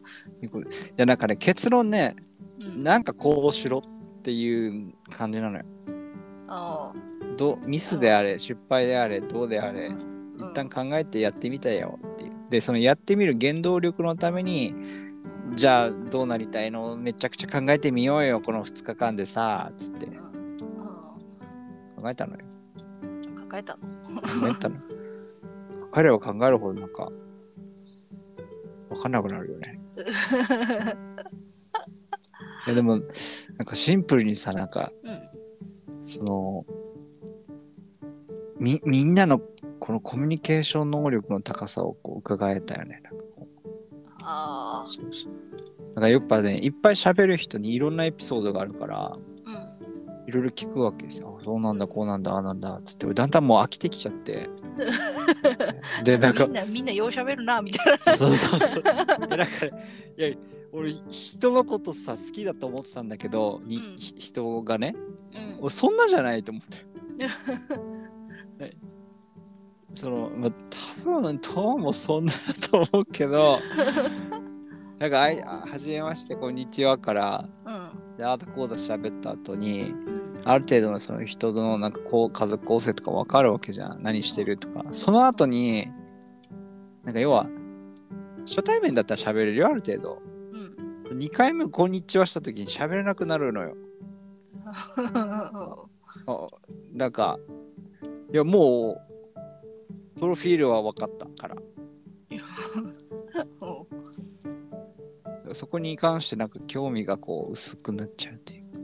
[0.96, 2.14] やなんかね結論ね
[2.62, 3.82] うん、なんか行動しろっ
[4.22, 5.64] ていう感じなのよ。
[6.48, 6.92] あ
[7.36, 9.96] どうミスであれ失敗であれどうであれうん。
[10.38, 12.32] 一旦考えてやってみたよっていう。
[12.50, 14.74] でそのやってみる原動力のために
[15.54, 16.96] じゃあどうなりたいの？
[16.96, 20.06] めちゃくちゃ考えてみようよこの2日間でさつって。
[20.06, 20.12] 考
[22.08, 22.40] えたのよ。
[23.36, 23.80] 抱えたの？
[24.20, 24.76] 考えたの
[25.92, 27.10] 彼は考えるほどなんか
[28.88, 29.80] 分かんなくなるよね
[32.66, 33.02] いやでもなん
[33.64, 35.20] かシンプルにさなんかうん
[36.02, 36.66] その
[38.58, 39.40] みみんなの
[39.78, 43.50] このコミュニケーション能力の高さをこう伺えたよねなんかこう
[44.22, 45.32] ああ、そうそう。
[45.94, 49.29] なんかやっぱね、いっぱい喋る人にいろんなエピソードがあるから、うん。
[50.30, 51.38] いろいろ聞くわけですよ。
[51.40, 54.48] あそうなんだ、こうなんだ、ああなんだ、つって、だんだんもう飽きてきちゃって。
[56.04, 58.82] で、なんかみん、な、みんなよう喋るな、みたいそうそうそう。
[58.84, 60.36] なんか、いや、
[60.72, 64.94] 俺、人のことさ、好きだと思ってたんだけど、にうんひ人がね、
[65.32, 65.40] な。
[65.40, 65.58] うん。
[65.62, 66.86] 俺、そんなじゃないと思って。
[68.64, 68.76] はい
[69.92, 70.50] その、まあ、
[71.04, 73.58] 多分、トムもそんなだと思うけど、
[75.00, 77.90] なんかあい、あはじめまして、こんにちはから、うん。
[78.20, 80.42] でああだこうだ喋った後にうん。
[80.44, 84.02] ある程度のその人のなんかこう家族構成とか分かるわけじゃん。
[84.02, 84.84] 何してるとか。
[84.92, 85.90] その後に
[87.02, 87.46] なんか要は
[88.46, 90.18] 初対面だったら喋れるよある程度。
[90.52, 91.18] うん。
[91.18, 93.74] 2回目こんにちはした時に喋れなくなるのよ。
[96.26, 96.46] あ
[96.92, 97.38] なんか
[98.30, 99.00] いやも
[100.16, 101.56] うプロフィールは分かったから
[105.52, 108.64] そこに関してなんか興味がこう薄くなっちゃうっていう。
[108.76, 108.78] う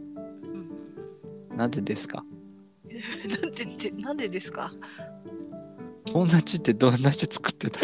[1.55, 2.25] んなんでですか？
[3.43, 4.71] なんでって、なんでですか？
[6.05, 7.81] 友達ってどんな人作ってた？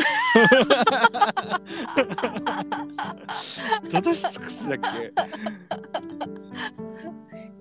[3.90, 4.92] どんな人作ってたっ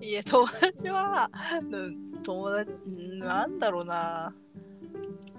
[0.00, 0.06] け？
[0.06, 1.30] いや、友達は、
[1.70, 4.34] うん友達、うんなんだろうな。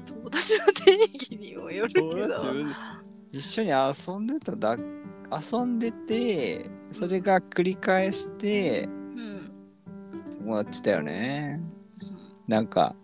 [0.05, 2.09] 友達の定義にもよるけど。
[2.09, 2.47] 友達
[3.31, 4.77] 一緒に遊んでただ
[5.39, 9.51] 遊んでてそれが繰り返してうん。
[10.45, 11.61] 友達だよね。
[12.47, 12.95] なんか、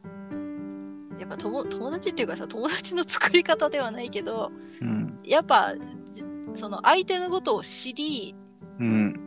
[1.18, 5.20] やっぱ友友達っていうかさ、友達の作り方ではないけど、うん。
[5.24, 5.74] やっぱ、
[6.06, 6.24] じ
[6.56, 8.36] その相手のことを知り、
[8.80, 9.20] うん。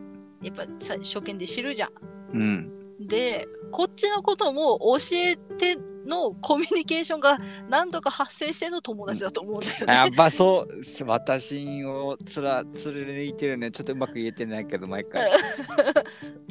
[0.42, 1.90] やっぱさ初見で知るじゃん。
[2.34, 7.38] うんで、こっちのことも教えてのコミュニケーションが
[7.68, 9.94] 何度か発生しての友達だと思うんだよね。
[9.94, 13.70] やっぱそうし私をつらつれ抜いてるね。
[13.70, 15.30] ちょっとうまく言えてないけど毎回。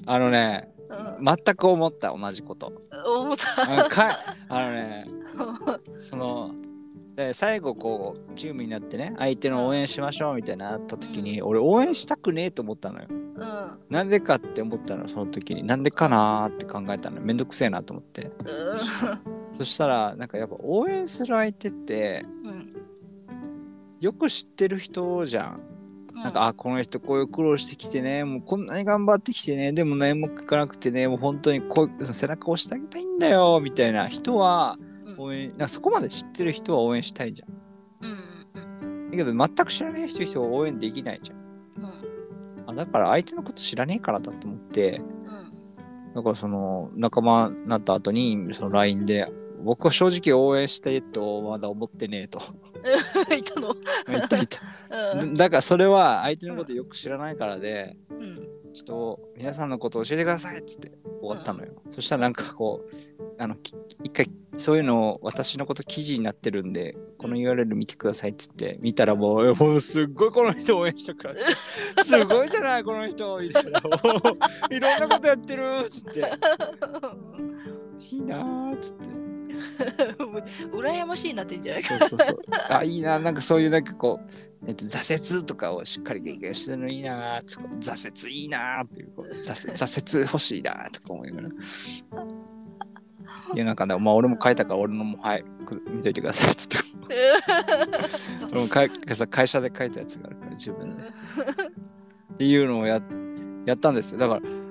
[0.05, 1.25] あのねうん。
[1.25, 2.73] 全く思った同じこと。
[3.05, 4.35] 思った。
[4.49, 5.05] あのね
[5.97, 6.51] その
[7.15, 13.07] で最後こうチームになってね相手の応援しましょうみたいになった時に、俺応援したくねえと思ったのよ。
[13.09, 13.71] うん。
[13.89, 15.63] なんでかって思ったのその時に。
[15.63, 18.31] なんでかなーって考えたのめんどくせえなと思って。
[19.51, 22.69] そしたらなんかやっぱ応援する相手ってうん。
[23.99, 25.61] よく知ってる人じゃん。
[26.15, 26.23] うん。
[26.23, 34.90] なんか、あ、この人こういう苦労してきてね、もうこんなに頑張ってきてね、でも何も書かなくてね、もう本当にこう背中を押してあげたいんだよ、みたいな人はうん
[35.21, 37.61] 応援、なんかそこまで知ってる人は応援したいじゃん。
[39.11, 41.37] だけど全く知らない人人は応援できないじゃん。
[41.37, 42.63] うん。
[42.67, 46.13] あだから相手のこと知らねえからだと思って、うん。
[46.15, 49.27] だからその仲間になった後にその LINE で、
[49.63, 52.39] 僕は正直応援したいとまだ思ってねえと。
[53.37, 53.75] いたの？
[54.07, 54.59] 言った言った。
[55.19, 55.33] うん。
[55.33, 61.73] だからそれは相手のことよく知らないからで、うんちょっと皆さんのことを教えてくださいっつって終わったのよ。
[61.89, 71.43] そしたらなんかこう、あの、き一回そういうのを私のこと記事になってるんで、この URL 見てくださいっつって見たらもう、もうすっごいこの人応援したからって、
[72.03, 73.79] すごいじゃないこの人みたいな。
[74.69, 79.30] いろんなことやってるっつって、 欲しいなーっつって。
[80.71, 82.39] 羨ましいなってんじゃないかそうそうそう。
[82.69, 84.29] あ、いいな、なんかそういうなんかこう、
[84.67, 91.49] えっと、挫折とかをしっかり経験してるのいいな挫折いいなーっていう、こう挫折 挫折欲しいなーとか思いながら。
[93.53, 97.39] いや、なんかね、まあ俺も書いたから俺のも、はい、く見といてくださいって言っ
[98.39, 101.03] て、 俺もさ会社で書いたやつがあるから自分で。
[101.03, 103.01] っていうのをや
[103.65, 104.19] やったんですよ。
[104.19, 104.61] だから、うん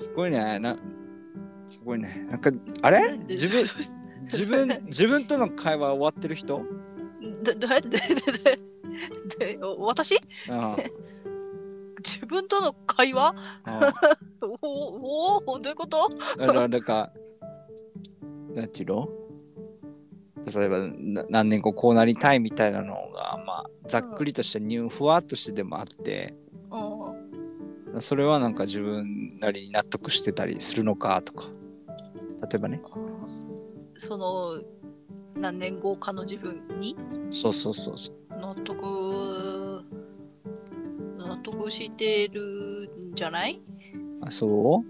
[0.00, 0.76] すごいね、な
[1.70, 2.26] すごいね。
[2.28, 2.50] なんか、
[2.82, 3.16] あれ？
[3.28, 3.64] 自分、
[4.24, 6.62] 自分、 自分との会話終わってる人？
[7.42, 7.88] ど どうやって
[9.38, 10.16] で私？
[10.48, 10.76] うん
[12.02, 13.34] 自分との会話？
[13.66, 13.70] う
[14.46, 16.08] んおおおどういうこと？
[16.38, 17.12] だから、なんか、
[18.54, 19.08] なんていうの？
[20.52, 26.34] 例えばな何年後こうなりたいみたいなのが、まあ、ざっくりとしたニューふわっとしてでもあって、
[27.92, 28.00] うん。
[28.00, 31.48] それはなんか自分なりに納得してたりするのかとか。
[32.42, 32.80] 例えばね。
[33.96, 34.62] その
[35.36, 36.96] 何年後かの自分に？
[37.30, 38.16] そうそうそうそう。
[38.36, 39.84] 納得
[41.18, 43.60] 納得してるんじゃない？
[44.22, 44.82] あ、そ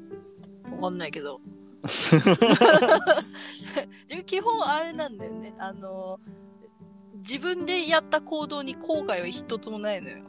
[0.72, 1.40] わかんないけど。
[1.82, 2.18] 自
[4.14, 5.54] 分基本あれなんだよね。
[5.58, 6.20] あの
[7.16, 10.18] 自分でやった行動に後悔は一つもないのよ。
[10.18, 10.22] う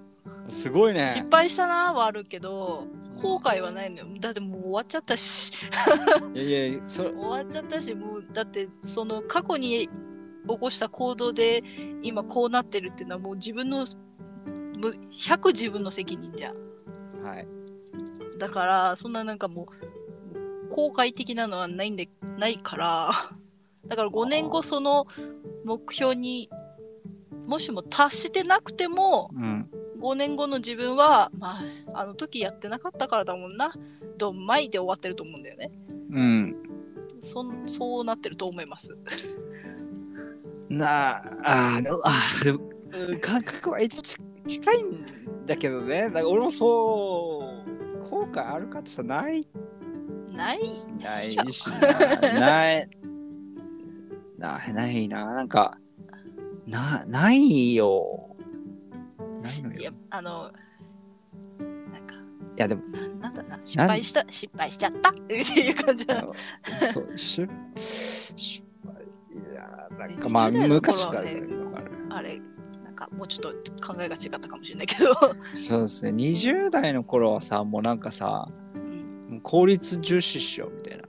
[0.50, 1.08] すごいね。
[1.08, 2.88] 失敗したなはあるけど
[3.22, 5.52] 後悔はないのよだってもう終わっちゃったし
[6.34, 9.88] いやいや、それ、終わっちゃったしもうだってその過去に
[10.48, 11.64] 起こした行動で
[12.02, 13.86] 今こうなってるっていうのはもう自分の
[14.78, 17.48] む100自分の責任じゃんはい。
[18.40, 19.68] だからそんななんかも
[20.66, 23.12] う後悔的なのはないんでないから
[23.86, 25.06] だから5年後その
[25.64, 26.50] 目標に
[27.46, 29.70] もしも達してなくてもうん。
[30.02, 31.60] 5年後の自分はま
[31.94, 33.74] ああの時やってなかったからだもんな。
[34.18, 35.72] どんまいで終わってると思うんだよね。
[36.14, 36.56] うん。
[37.22, 38.98] そんそうなってると思います。
[40.70, 42.12] なあ、あの、あ
[42.44, 42.60] でも
[42.94, 45.06] うん感覚は一応ち近いん
[45.46, 46.04] だけどね。
[46.06, 47.44] だから俺もそ
[48.00, 49.48] う、後悔あるかってさ、ない。
[50.34, 50.60] ない
[51.00, 51.80] ないしな、
[52.40, 52.90] ない、
[54.38, 55.78] ない、ないな、なんか、
[56.66, 58.31] な、ないよ。
[59.42, 59.92] ないのよ。
[60.10, 60.52] あの
[61.92, 62.18] なんかい
[62.58, 65.10] や、でも、ななんだな失敗した失敗しちゃった？
[65.12, 66.16] っていう感じな。
[66.22, 66.34] の
[66.66, 69.06] そう、失敗、
[69.52, 71.44] いや、なんかまあ、20代の頃昔からはね
[72.10, 72.42] あれ
[72.84, 75.14] なんかもうちょっと考えが違ったかもしれないけど、
[75.54, 78.78] そうですね、20代の頃はさ、もうなんかさ、う
[79.36, 79.42] ん。
[79.42, 81.04] 効率重視しようみたいな。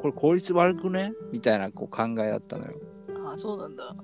[0.00, 1.12] これ効率悪くね？
[1.32, 2.72] みたいなこう考えだったのよ。
[3.28, 3.94] ああそうなんだ、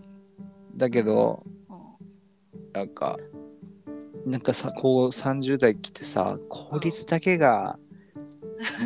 [0.77, 2.73] だけど、うん。
[2.73, 3.17] なんか、
[4.25, 7.79] なんかさ、こう30代来てさ、効率だけが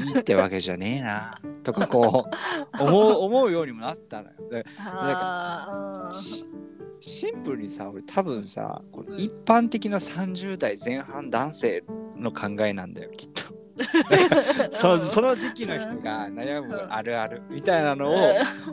[0.07, 2.25] いいってわけじゃねえな、 とかこ
[2.79, 4.35] う、思う思うようにもなったのよ。
[4.51, 6.11] であー。
[6.11, 6.47] し
[6.99, 11.85] シンプルにさ、俺多分さ、こうんう一般的な30代前半男性
[12.17, 13.55] の考えなんだよ、きっと。
[14.73, 18.15] そその時期の人が悩むあるあるみたいなのを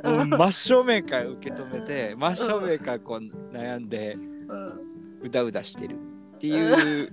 [0.01, 4.13] 真正面から受け止めて真正面からこう悩んで
[4.47, 4.83] うん。
[5.23, 5.97] うだうだしてる
[6.43, 7.09] っていう。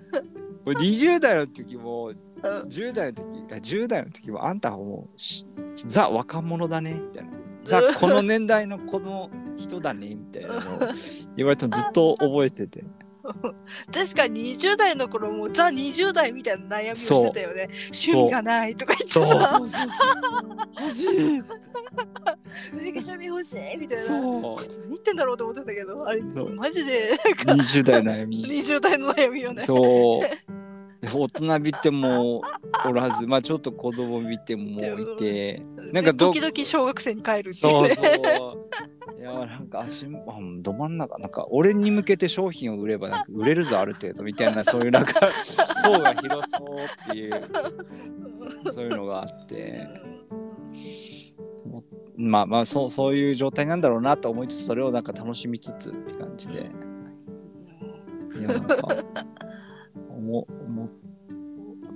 [0.67, 2.17] 俺20代の時もうん。
[2.43, 5.47] 10代の時あ10代の時もあんたはもうし
[5.87, 7.31] ザ若者だねみたいな。
[7.63, 10.79] ザこの年代のこの人だねみたいなのを
[11.37, 12.83] 言われたのずっと覚えてて
[13.93, 17.69] 確かに20代の頃もザ20代みたいな悩みをしてたよね。
[17.87, 19.25] 趣味がないとか言ってそう。
[19.25, 19.69] さそう
[20.81, 22.37] 欲しいっつってなんか
[22.73, 24.43] 趣味欲しいみたいなそう。
[24.57, 26.23] こいつ何言ってんだろうと思ってたけどあれ
[26.55, 28.47] マジで20代の悩み。
[28.47, 29.63] 20代の悩みよね。
[29.63, 30.70] そう。
[31.03, 32.43] 大人びても
[32.87, 37.95] おらずまあちょっと子供びてもいて なんでかど時々小学生に帰るっていうそうね。
[37.95, 38.59] そ
[39.17, 39.21] う。
[39.21, 40.11] いやなんか足あ
[40.61, 41.19] ど真ん中。
[41.19, 45.21] なんか俺に向けて商品を売ればなんか売れるぞある程度みたいなそういうなんか
[45.83, 47.43] 層が広そうっていう
[48.71, 49.89] そういうのがあって。
[52.17, 56.71] まあまあそうそういう状態なんだろうなと思いつつそれをなんか楽しみつつって感じで。
[58.39, 58.77] いやなんか
[60.39, 60.89] 思思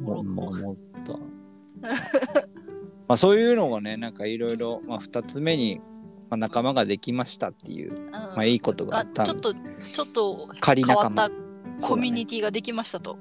[0.07, 1.19] 思思思った。
[3.07, 5.81] まあそういうのがねなんかいろいろまあ2つ目に、
[6.31, 9.43] まあ、仲間ができましたっていうまあいいことがあったんです。
[9.43, 11.11] ちょっとちょっと仮仲間。
[11.11, 11.31] 変わっ
[11.81, 13.19] たコミュニティができましたと。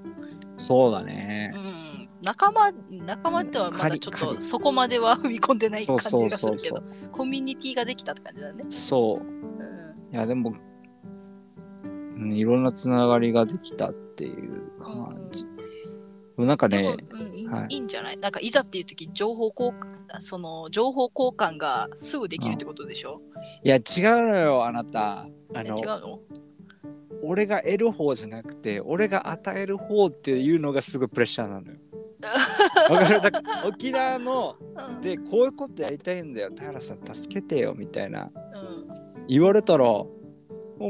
[0.57, 1.51] そうだね。
[1.55, 1.59] う。
[1.59, 2.71] ん、仲間
[3.05, 4.35] 仲間ってはまだちょっ仮。
[4.35, 8.65] とそこまでは踏み込んでない感じそうがするけそうそうどコミュニティができたって感じだね。
[8.69, 9.25] そう。
[9.25, 10.13] うん。
[10.13, 10.53] いやでも、
[12.15, 15.43] うん、いろんなつながりができたっていう感じ。
[15.43, 15.49] で
[16.37, 17.35] もなんかね、うん。
[17.37, 17.67] いいはい。
[17.69, 18.17] いいんじゃない？
[18.17, 23.21] なんかいざっていう時情報交換その情報交換がすぐできるってことでしょ、
[23.63, 23.81] いや違う
[24.27, 25.27] のよあなた。
[25.55, 26.19] あのえ違うの？
[27.23, 31.77] 俺が得る方じゃなくて俺が与える方っていうのがすごいプレッシャーなのよ。
[32.89, 33.21] わかる？
[33.21, 35.01] だから沖縄のうん。
[35.01, 36.49] でこういうことやりたいんだよ。
[36.57, 38.23] 平さん助けてよみたいな。
[38.23, 39.27] うん。
[39.27, 39.85] 言われたら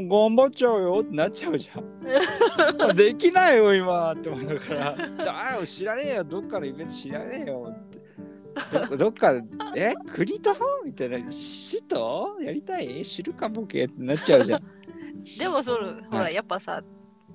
[0.00, 2.96] う頑張っちゃうよってなっちゃうじゃん。
[2.96, 9.32] できないよ今って思うからああ知らねえよどっかのイベント知らねえよってどどっか
[9.76, 9.94] え？
[10.14, 10.52] 栗と
[10.84, 13.04] みたいな死とやりたい？
[13.04, 14.62] 知るかボケってなっちゃうじゃん。
[15.38, 16.82] でもそのほらはいやっぱさ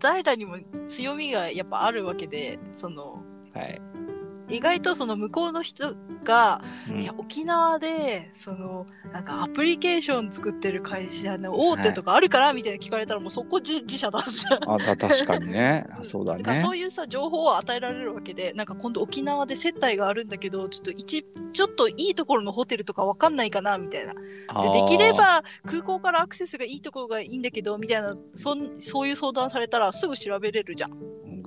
[0.02, 0.58] 平にも
[0.88, 3.82] 強みがやっぱあるわけでそのはい。
[4.50, 7.02] 意外とその向こうの人が、うん。
[7.02, 14.72] いや沖縄でそのなんかアプリケーション作ってる会社の大手とかあるからみたいな聞かれたらもうそこ自自社出すじゃん。
[14.72, 15.86] あた確かにね。
[15.92, 16.40] あそうだね。
[16.40, 16.72] だからそ。
[16.72, 24.14] ういうさ情報を与えられるわけでなんか今度沖縄で接待があるんだけどちょっと一ちょっといいところのホテルとかわかんないかなみたいな。
[24.14, 30.92] でできれば空港からアクセスがいいところがいいんだけどみたいなそんそういう相談されたらすぐ調べれるじゃん。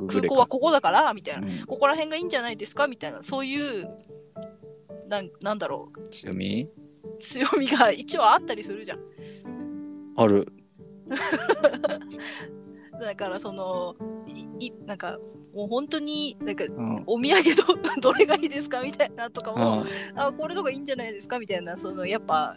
[0.09, 1.47] 空港はここだからみたいな。
[1.47, 1.67] うん。
[1.67, 3.89] ここら辺がいいんじゃないですかみたいなそういう
[5.09, 6.09] なんなんだろう。
[6.11, 6.69] 強み？
[7.19, 9.01] 強みが一応あったりするじゃん。
[10.17, 10.47] ある。
[13.01, 13.97] だからその
[14.29, 15.19] いいなんか
[15.55, 17.03] もう本当になんかうん。
[17.07, 17.43] お土産
[18.01, 19.87] ど どれがいいですかみたいなとかうも、ん。
[20.15, 22.55] あこれとかいいんじゃないですかみたいなそのやっぱ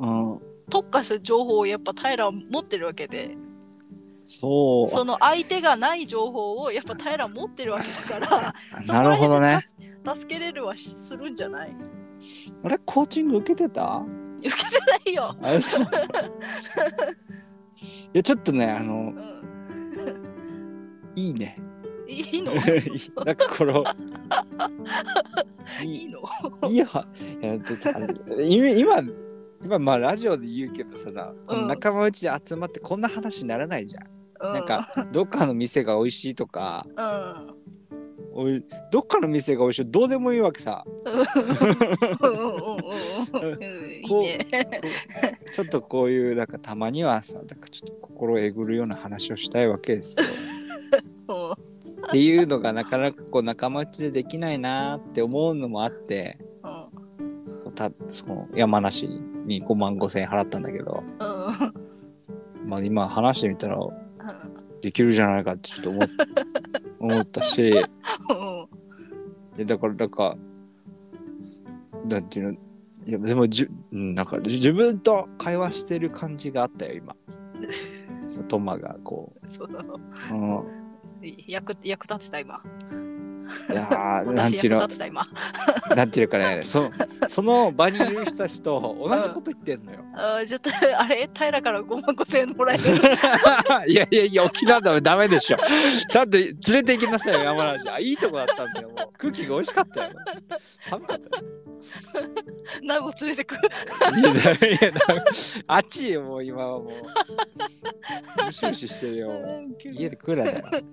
[0.00, 0.40] うん、
[0.70, 3.36] 特化した情報をやっぱ平は持ってるわけで
[4.24, 4.88] そう。
[4.88, 9.60] その相手がない情報をやっぱ平は持ってるわけだからそ なるほどね。
[10.06, 11.76] 助助けれるはしするんじゃない？
[12.64, 12.78] あれ？
[12.78, 14.02] コーチング受けてた？
[14.38, 15.36] 受けてないよ、
[18.12, 19.42] いやちょっとねあのうん、
[21.14, 21.54] いいね。
[22.08, 22.52] いいの？
[23.24, 23.84] なんかこの
[25.84, 26.08] いい。
[26.10, 26.20] の？
[26.68, 26.86] いいや
[28.76, 29.00] 今
[29.64, 31.10] 今今まあラジオで言うけどさ、
[31.46, 34.06] この仲間内で集まってこんな話にならないじゃん。
[34.48, 34.52] うん。
[34.52, 37.54] なんかどっかの店が美味しいとかうん。
[38.34, 40.84] おいどっかの店が美味しいどうでもいいわけさ。
[45.52, 46.46] ちょっとこういうなん。
[46.46, 47.46] かたまにはさなん。
[47.46, 50.26] かちょっと心をえぐるような話をしたいわけですよ。
[51.28, 51.52] うん。
[52.08, 56.88] っていうのがなかなかこう仲間内でできないなーって思うのもあってこ
[57.66, 61.24] うたその山梨に5万5千円払ったんだけど、う
[62.66, 62.68] ん。
[62.68, 63.78] まあ、今話してみたら
[64.80, 66.08] できるじゃないかってちょっと思っ
[67.00, 67.68] 思ったし。
[67.68, 67.82] いうん。
[69.56, 70.36] やだからなんか
[72.08, 72.58] なんていうの？
[73.04, 77.16] いやでもじゅうんなんかじ自分と会話してる感じがあったよ今。
[78.24, 79.68] そのトマがこそう。
[79.68, 80.00] なのう、
[80.32, 82.62] うん、役役立ってた今
[83.70, 84.78] いやー なん私役ていうの
[85.96, 86.90] なんていうかねそ
[87.28, 89.98] その場にいる人たちと同じこと言ってんのよ。
[90.14, 91.28] あーちょっとあれ？
[91.32, 92.82] 平から5万5千円もらえる
[93.86, 95.58] いやいやいや、沖縄だダメでしょ。
[96.08, 97.88] ちゃんと連れて行きなさいよ、山梨。
[97.88, 98.88] あ、いいとこだったんだよ。
[98.88, 100.10] もう空気が美味しかったよ。
[100.78, 101.46] 寒かったよ。
[102.82, 103.58] 名護連れてくい
[104.22, 104.92] やいや
[105.66, 108.46] あっちよ、もう今はもう。
[108.46, 109.60] ムシムシしてるよ。
[109.84, 110.84] 家でクーラーだよ。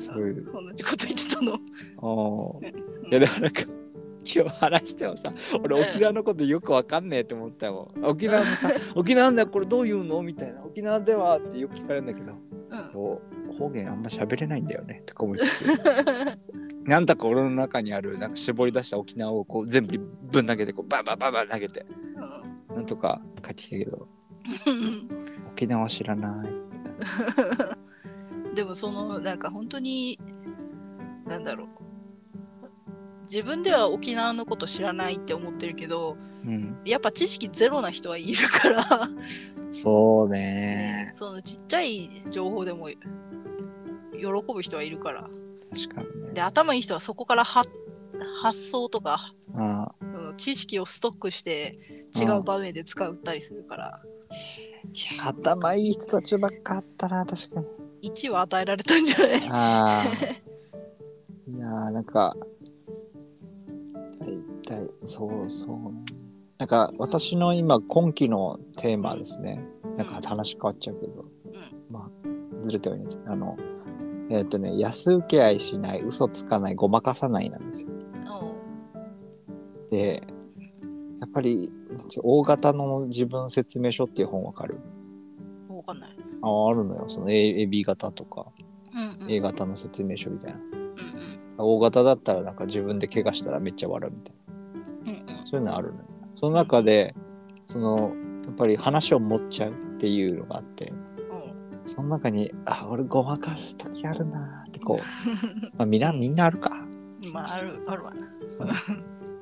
[0.00, 0.44] そういう。
[0.52, 1.58] 同じこと言ってたの。
[1.98, 3.10] おー。
[3.10, 3.62] いや、だからなんか。
[4.22, 5.32] 今日話してもさ
[5.64, 8.04] 俺沖縄のことよくわかんねえって思ったもん。
[8.04, 10.22] 沖縄のさ沖縄ではこれどういうの？
[10.22, 10.62] みたいな。
[10.62, 13.54] 沖縄ではってよく聞かれるんだけどうん。
[13.54, 15.80] 方言あんま喋れないんだよねとか思いつつ。
[16.84, 19.98] なんだか俺の中にあるなんか絞り出した沖縄をこう全部
[20.30, 21.86] ぶん投げてこうバンバンバンバン投げて。
[22.74, 24.06] なんとか帰ってきたけど。
[24.66, 25.08] う ん
[25.52, 26.48] 沖縄知らない
[28.54, 30.18] でもそのなんか本当に
[31.26, 31.68] なんだろう
[33.22, 36.80] 自分では沖縄のこと知らないって思ってるけどうん。
[36.84, 39.08] やっぱ知識ゼロな人はいるから
[39.70, 41.14] そうね。
[41.16, 42.98] そのちっちゃい情報でも喜
[44.52, 45.28] ぶ人はいるから
[45.72, 46.32] 確かにね。
[46.32, 47.64] で頭いい人はそこからは
[48.42, 49.94] 発想とか、あ
[50.36, 51.78] 知識をストックして
[52.14, 54.02] 違う場面で使ったりするから
[54.92, 57.66] いや、頭いい人たちばっかあったな、確かに。
[58.02, 59.48] 1は与えられたんじゃない？
[59.50, 60.04] ああ。
[61.50, 62.32] いやー、なんか、
[64.18, 66.04] 大体、そうそうね。
[66.58, 69.64] なんか、私の今、今期のテーマですね。
[69.96, 71.24] なんか話変わっちゃうけど、
[71.90, 73.20] まあ、ずれてはいないです。
[73.26, 73.56] あの、
[74.30, 77.88] えっ、とね、安請け合いしない、嘘つかない、ごまかさないなんですよ。
[79.90, 80.22] で、
[81.20, 81.72] やっぱり、
[82.22, 84.78] 大型の自分説明書っていう本わかる？
[85.68, 86.16] うんわかんない。
[86.42, 87.06] ああるのよ。
[87.08, 88.46] その A, AB 型とか、
[88.92, 90.58] うんうん A 型の説明書みたいな。
[90.58, 94.34] うん大型だったらなんか自分で怪我したらめっちゃ笑うみたい
[95.14, 95.46] うんうんな。
[95.46, 96.04] そういうのあるのよ。
[96.36, 97.14] その中で、
[97.66, 98.14] その、
[98.46, 101.10] やっぱり話を持っちゃうっていうのがあって、うん
[101.84, 104.98] その中に、あ、俺ごまかす時あるなーってこう、
[105.76, 106.70] まあみんな、みんなあるか。
[107.34, 108.26] まああるあるわな。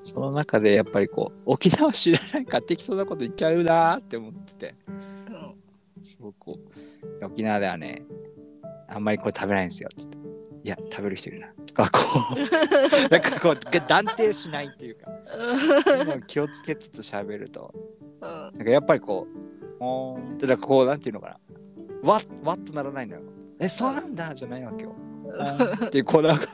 [0.03, 4.98] その中でやっぱりこう、沖縄知らないから適当なこと言っちゃうなーって思ってて、うん
[6.09, 6.59] そうこ
[7.21, 8.03] う、沖縄ではね、
[8.89, 10.19] あんまりこれ食べないんですよ、つって。
[10.65, 11.49] いや、食べる人いるな。
[11.67, 12.01] とか、こ
[12.35, 12.39] う、
[13.11, 15.07] なんかこう、断定しないっていうか、
[16.27, 17.73] 気をつけつつ喋ると、
[18.21, 21.39] うんなんかやっぱりこう、おーんって、なんかこう、なんていうのか
[22.03, 23.23] な、わっ、わっとならないのよ。
[23.61, 24.95] え、そうなんだじゃないわけよ。
[25.87, 26.47] っていう、こう、なんか、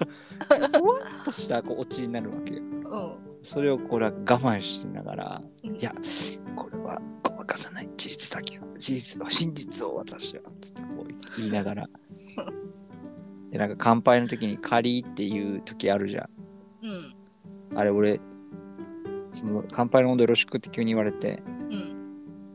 [0.79, 2.63] ふわっとしたこうオチになるわけよ。
[2.63, 5.92] うんそれをこう、なんか我慢しながら、うんいや、
[6.57, 11.88] これはごまかさない事実だけは、事実を、真実を私は、つってこう言いながら。
[13.53, 16.28] で、なんか乾杯の時に仮っていう時あるじゃ
[16.82, 16.86] ん。
[16.86, 17.14] うん
[17.76, 18.20] あれ俺、
[19.30, 21.54] その乾杯の温度よろしくって急に言われて、うん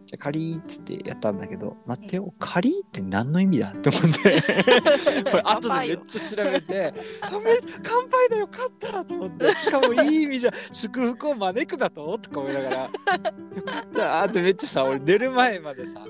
[0.10, 4.42] じゃあ仮っつってやったんだけど、待ってよ、仮って何の意味だって思って、
[5.30, 12.18] これ後でめっちゃ調べて、あめ乾杯だよかったと思って、しかもいい意味じゃ祝福を招くだと？
[12.18, 16.04] とか思いながら、よかったーってめっちゃさ、俺寝る前までさ、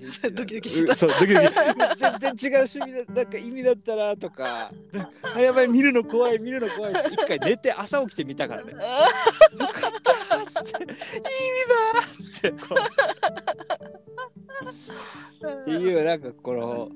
[0.32, 1.46] ドキドキしてたうんそう、ドキドキ。
[2.20, 4.72] 全然違う趣味だ、なんか意味だったなとか、
[5.34, 8.72] あやばい、見るの怖い、見るの怖い一回寝て朝起きて見たからね。
[8.72, 11.00] よかったっつって、いい意味
[11.94, 12.74] だっつって、こ
[15.44, 15.48] う。
[15.62, 16.90] っていう、なんかこの、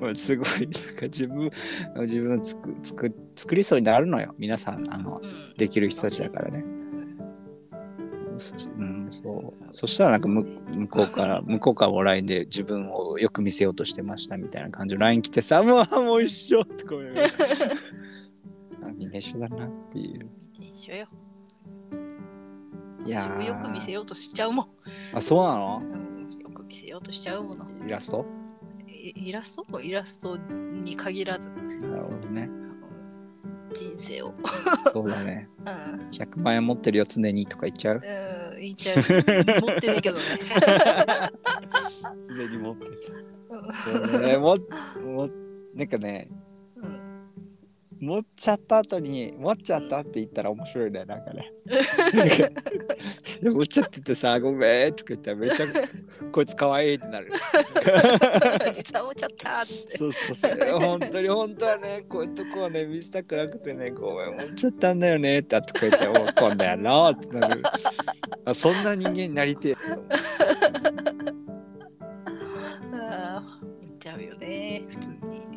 [0.00, 1.50] もうすごい、なんか自分、
[2.00, 6.64] 自分つくつく作りそうになるのよ、皆さん、あの、うんできる人たちだからね。
[8.38, 9.66] そうん、そう。
[9.70, 17.28] そしたらなんか向向こうから、向こうからも LINE で自分をよく見せようとしてましたみたいな感じの LINE 来てさ、もうもう一緒とか思いながら
[18.88, 20.28] あみんな一緒だなっていう。
[20.60, 21.08] 一緒よ。
[23.04, 24.68] いやー自分よく見せようとしちゃうもん。
[25.14, 25.82] あ、そうなの？
[25.82, 27.64] うんよく見せようとしちゃうもの。
[27.86, 28.26] イラスト？
[28.88, 29.80] イイラスト？
[29.80, 32.50] イラストに限らず、なるほどね。
[33.74, 34.34] 人生を。
[34.86, 35.48] そうだね。
[35.66, 37.96] うん100万円持ってるよ、常にとか言っちゃう？
[37.96, 38.02] うん、
[38.60, 38.96] 言っちゃう。
[38.96, 40.22] 持ってねえけどね。
[42.36, 43.00] 常に持ってる。
[43.50, 44.36] う んそうね。
[44.38, 44.56] も
[45.04, 45.28] も
[45.74, 46.45] なんかね、うん
[48.00, 51.52] 持っちゃった後に持っちゃったって言ったら面白いねなんかね
[53.40, 55.66] で 持っちゃっててさごめんとか言ったらめっちゃ
[56.30, 57.32] こいつかわいいってなる
[58.74, 59.96] 実は持っちゃったーって。
[59.96, 67.62] そうそうそう本当に本当はねこういうとこはね見せたくなくてねごめん持っちゃったんだよねってとか言っておう今度やろうってなる
[68.44, 69.74] あそんな人間になりてえ
[72.92, 75.55] あー持っちゃうよね、普通に。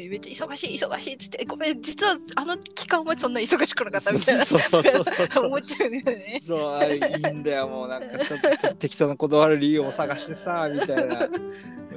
[0.00, 4.44] えめっちゃ忙しい忙しいっつってごめん実はあの期間はそんな忙しくなかったみたいな。
[4.46, 5.46] そうそうそうそうそう。
[5.46, 6.40] 思っちゃうんだよね。
[6.42, 11.28] そういいんだよもうなんかちょっと適当な断る理由を探してさみたいな。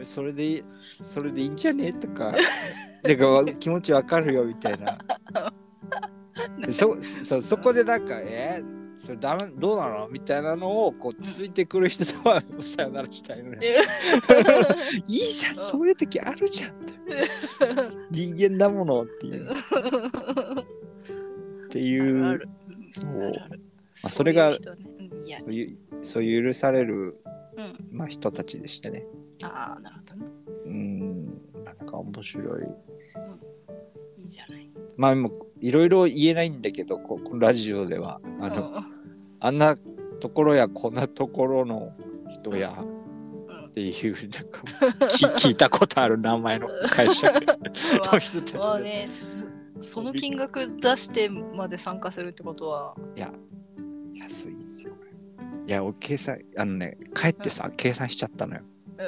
[0.04, 0.64] それで
[1.00, 2.34] それでいいんじゃねとか。
[3.04, 4.98] なんかわ気持ちわかるよみたいな。
[6.60, 8.64] でそそそこでなんかえ
[8.98, 10.08] それダメどうなの？
[10.10, 13.60] みたいなのをこうついてくる人とはさよならしたいのね
[15.08, 16.94] いいじゃんそういう時あるじゃんって
[18.12, 19.50] 人間だものっていう。
[19.50, 19.54] っ
[21.70, 22.42] ていう。
[22.90, 23.12] そう。
[23.16, 23.30] ま
[24.04, 24.62] あそれがそ
[25.48, 27.22] ういうそういう許される、
[27.58, 27.88] うん。
[27.92, 29.06] まあ、人たちでしたね。
[29.44, 30.26] ああなるほどね。
[30.66, 31.26] うん、
[31.64, 32.64] なんか面白い。
[34.18, 34.68] いいじゃない。
[34.98, 38.20] まあ、もいろいろ言えないんだけど、ここのラジオでは。
[38.40, 38.84] あの、うん。
[39.40, 39.76] あんな
[40.20, 41.94] ところやこんなところの
[42.30, 43.01] 人や、うん
[43.72, 44.62] っていう、なんか
[45.08, 49.10] 聞 聞いたことある名前の会社 の人たちで。
[49.80, 53.34] その金額出してまで参加するってことは、いや、
[54.14, 54.94] 安いですよ。
[55.66, 58.62] いや、俺計算、あのね、帰ってさ、計算しちゃったのよ。
[59.00, 59.04] う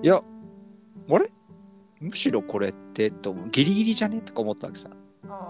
[0.00, 0.22] ん、いや、
[1.10, 1.30] あれ？
[2.00, 4.20] むしろこれって、とギリギリじゃね？
[4.20, 4.88] とか思ったわけさ。
[5.28, 5.48] あ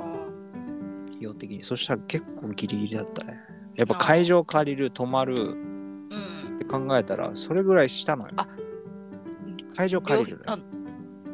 [1.07, 1.63] 費用的に。
[1.63, 3.39] そしたら結構ギリギリだったね。
[3.77, 5.57] やっぱ会場借りる、泊まる
[6.57, 8.31] って考えたら、それぐらいしたのよ。
[8.37, 8.49] あ
[9.77, 10.51] 会場借りるのよ。
[10.53, 10.59] あ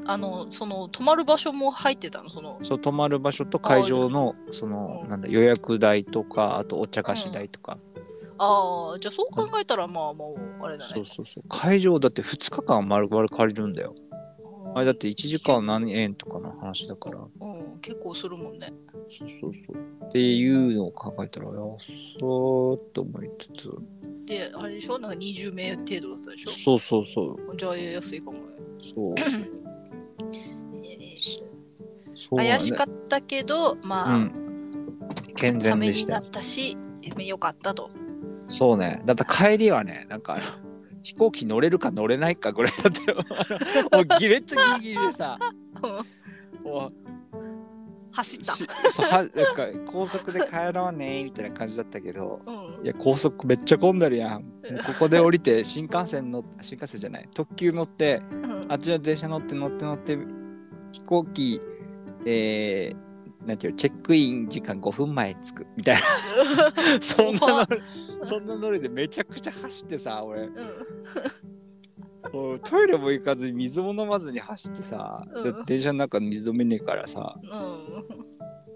[0.05, 2.29] あのその泊まる場所も入ってたの？
[2.29, 5.09] そのそう泊まる場所と会場のそのうん。
[5.09, 7.79] なんだ予約代とかあとお茶菓子代とか、
[8.37, 10.91] ああじゃあそう考えたらまあもうあれだね。
[10.93, 11.45] そうそうそう。
[11.49, 13.93] 会場だって2日間丸々借りるんだよ
[14.75, 17.19] あれだって1時間何円とかの話だから。
[17.19, 17.23] う
[17.77, 18.73] ん、結構するもんね。
[19.11, 19.77] そうそうそう。
[20.09, 21.77] っていうのを考えたら安
[22.19, 23.71] そうと思いつつ。
[24.27, 24.99] であれでしょ？
[24.99, 26.51] なんか20名程度だったでしょ？
[26.51, 27.57] そうそうそう。
[27.57, 28.41] じゃあ安いかもね。
[28.95, 29.15] そう。
[32.15, 34.71] そう怪しかっったけどまあ、うん。
[35.37, 36.21] 健た全でしたよ。
[36.21, 36.77] めになったし
[37.19, 37.91] よかったと。
[38.49, 39.03] そうね。
[39.05, 40.39] だって帰りはねなんか
[41.03, 43.19] 飛行機乗れるか乗れないかぐらいだったよ。
[43.93, 45.39] もうギレッツギリギリでさ。
[46.63, 46.93] もう
[48.13, 48.55] 走った。
[48.55, 52.41] しそうはなんか高速で帰ろうねみたいな感じだったけど。
[52.47, 52.51] う
[52.83, 52.85] ん。
[52.85, 54.43] いや高速めっちゃ混んでるやん。
[54.43, 57.29] もうここで降りて新幹線乗 新幹線じゃない。
[57.35, 58.67] 特急乗ってうん。
[58.69, 60.19] あっちの電車乗って乗って乗って
[60.93, 61.61] 飛行機
[62.25, 63.12] えー
[63.47, 66.01] なんていうのチェックイン時間5分前に着くみたいな。
[67.03, 67.67] そんなの
[68.21, 70.43] そんなノリでめちゃくちゃ走ってさ俺。
[70.43, 70.55] うん。
[72.63, 75.65] トイレも行かずに水も飲まずに走ってさ、でうん。
[75.65, 77.35] 電車の中水飲めねえからさ。
[77.43, 77.47] う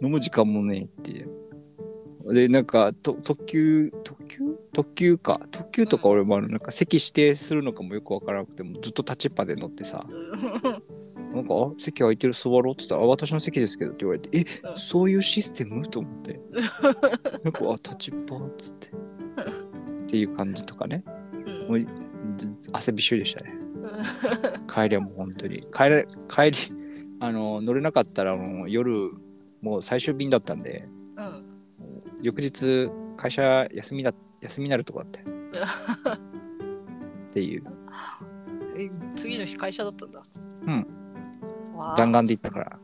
[0.05, 0.07] ん。
[0.07, 1.46] 飲む時間もねえっていう。
[2.33, 4.39] で、なんか、と特急、特急？
[4.73, 5.41] 特急か。
[5.51, 10.05] 特急とか俺もあのなんか席指定するのかもよくわからなくても、ずっと立ちっぱで乗ってさ、
[11.35, 11.71] なんか、あ？
[11.79, 15.87] 席空いてる座ろうって言ったら、あ、私の席ですけどって言われて、え、うんそういうシステム？
[15.89, 16.41] と思って。
[17.45, 18.89] なんか、あ、立ちっぱっつって。
[18.89, 20.99] っていう感じとかね。
[21.47, 21.87] うんもう
[22.73, 23.55] 汗びっしょりでしたね。
[24.73, 25.59] 帰りはもう本当に。
[25.59, 26.57] 帰れ、帰り、
[27.21, 29.13] あの、乗れなかったらもう夜、
[29.63, 31.45] もう最終便だったんで、うん
[32.23, 35.27] 翌日会社休みだ休みになるとこだったよ。
[37.29, 37.65] っていう。
[38.79, 40.23] え次の日会社だったんだ。
[40.67, 40.87] うん。
[41.77, 41.97] わあ。
[41.97, 42.79] 弾丸で行ったから。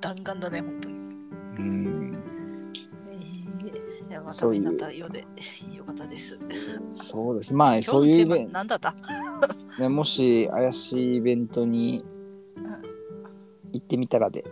[0.00, 0.94] 弾丸だね本当に。
[0.94, 0.98] う
[1.62, 2.14] ん。
[3.10, 4.96] えーいやまたそういう。
[4.96, 5.20] ようで。
[5.76, 6.46] よかったです。
[6.90, 7.54] そうです。
[7.54, 8.92] まあそういうイベンのテーマ何だった？
[8.92, 12.04] ト、 ね、もし怪しいイベントに
[13.72, 14.44] 行ってみたらで。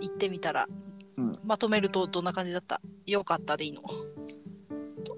[0.00, 0.68] 行ってみたら、
[1.16, 1.32] うん。
[1.44, 2.80] まとめるとどんな感じだった？
[3.06, 3.82] よかったでいいの？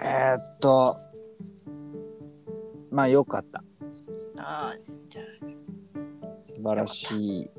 [0.02, 0.94] えー、っと
[2.90, 3.62] まあよかった。
[4.38, 4.74] ああ
[5.08, 5.22] じゃ
[6.42, 7.50] 素晴らしい。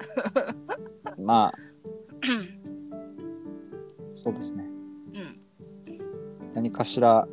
[1.22, 1.54] まああ
[4.12, 4.66] そうですね。
[4.66, 5.40] うん。
[6.54, 7.28] 何かしら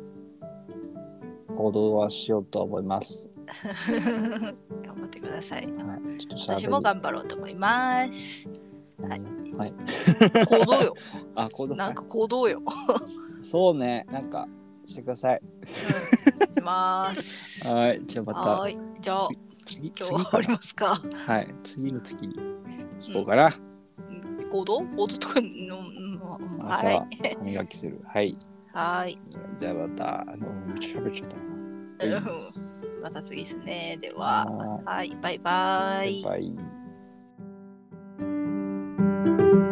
[1.57, 3.31] 行動はしようと思います。
[3.87, 5.65] 頑張ってください。
[5.67, 5.75] はい、
[6.47, 8.47] 私も頑張ろうと思います。
[9.01, 9.73] はいはい。
[10.47, 10.93] 行動よ。
[11.35, 11.75] あ、行動。
[11.75, 12.61] なんか行動よ。
[13.39, 14.47] そうね、なんか
[14.85, 15.41] してください。
[15.65, 17.67] します。
[17.69, 18.49] はい、じゃあまた。
[18.49, 18.77] はーい。
[19.01, 19.29] じゃあ
[19.65, 21.01] 次、今日は終わりますか。
[21.27, 22.35] はい、次の次に
[22.99, 23.47] 聞こうかな。
[23.47, 24.81] うん行動？
[24.81, 26.95] 行動とかのうん朝はい。
[27.35, 28.01] 歯磨きする。
[28.05, 28.35] はい。
[28.73, 29.17] はい。
[29.57, 31.45] じゃあまた、あの、めっちゃ喋っちゃった
[33.01, 33.97] また次ですね。
[34.01, 34.45] では。
[34.45, 35.17] ははい。
[35.21, 36.23] バイバイ。
[36.23, 36.74] バイバイ。
[39.25, 39.64] Thank you.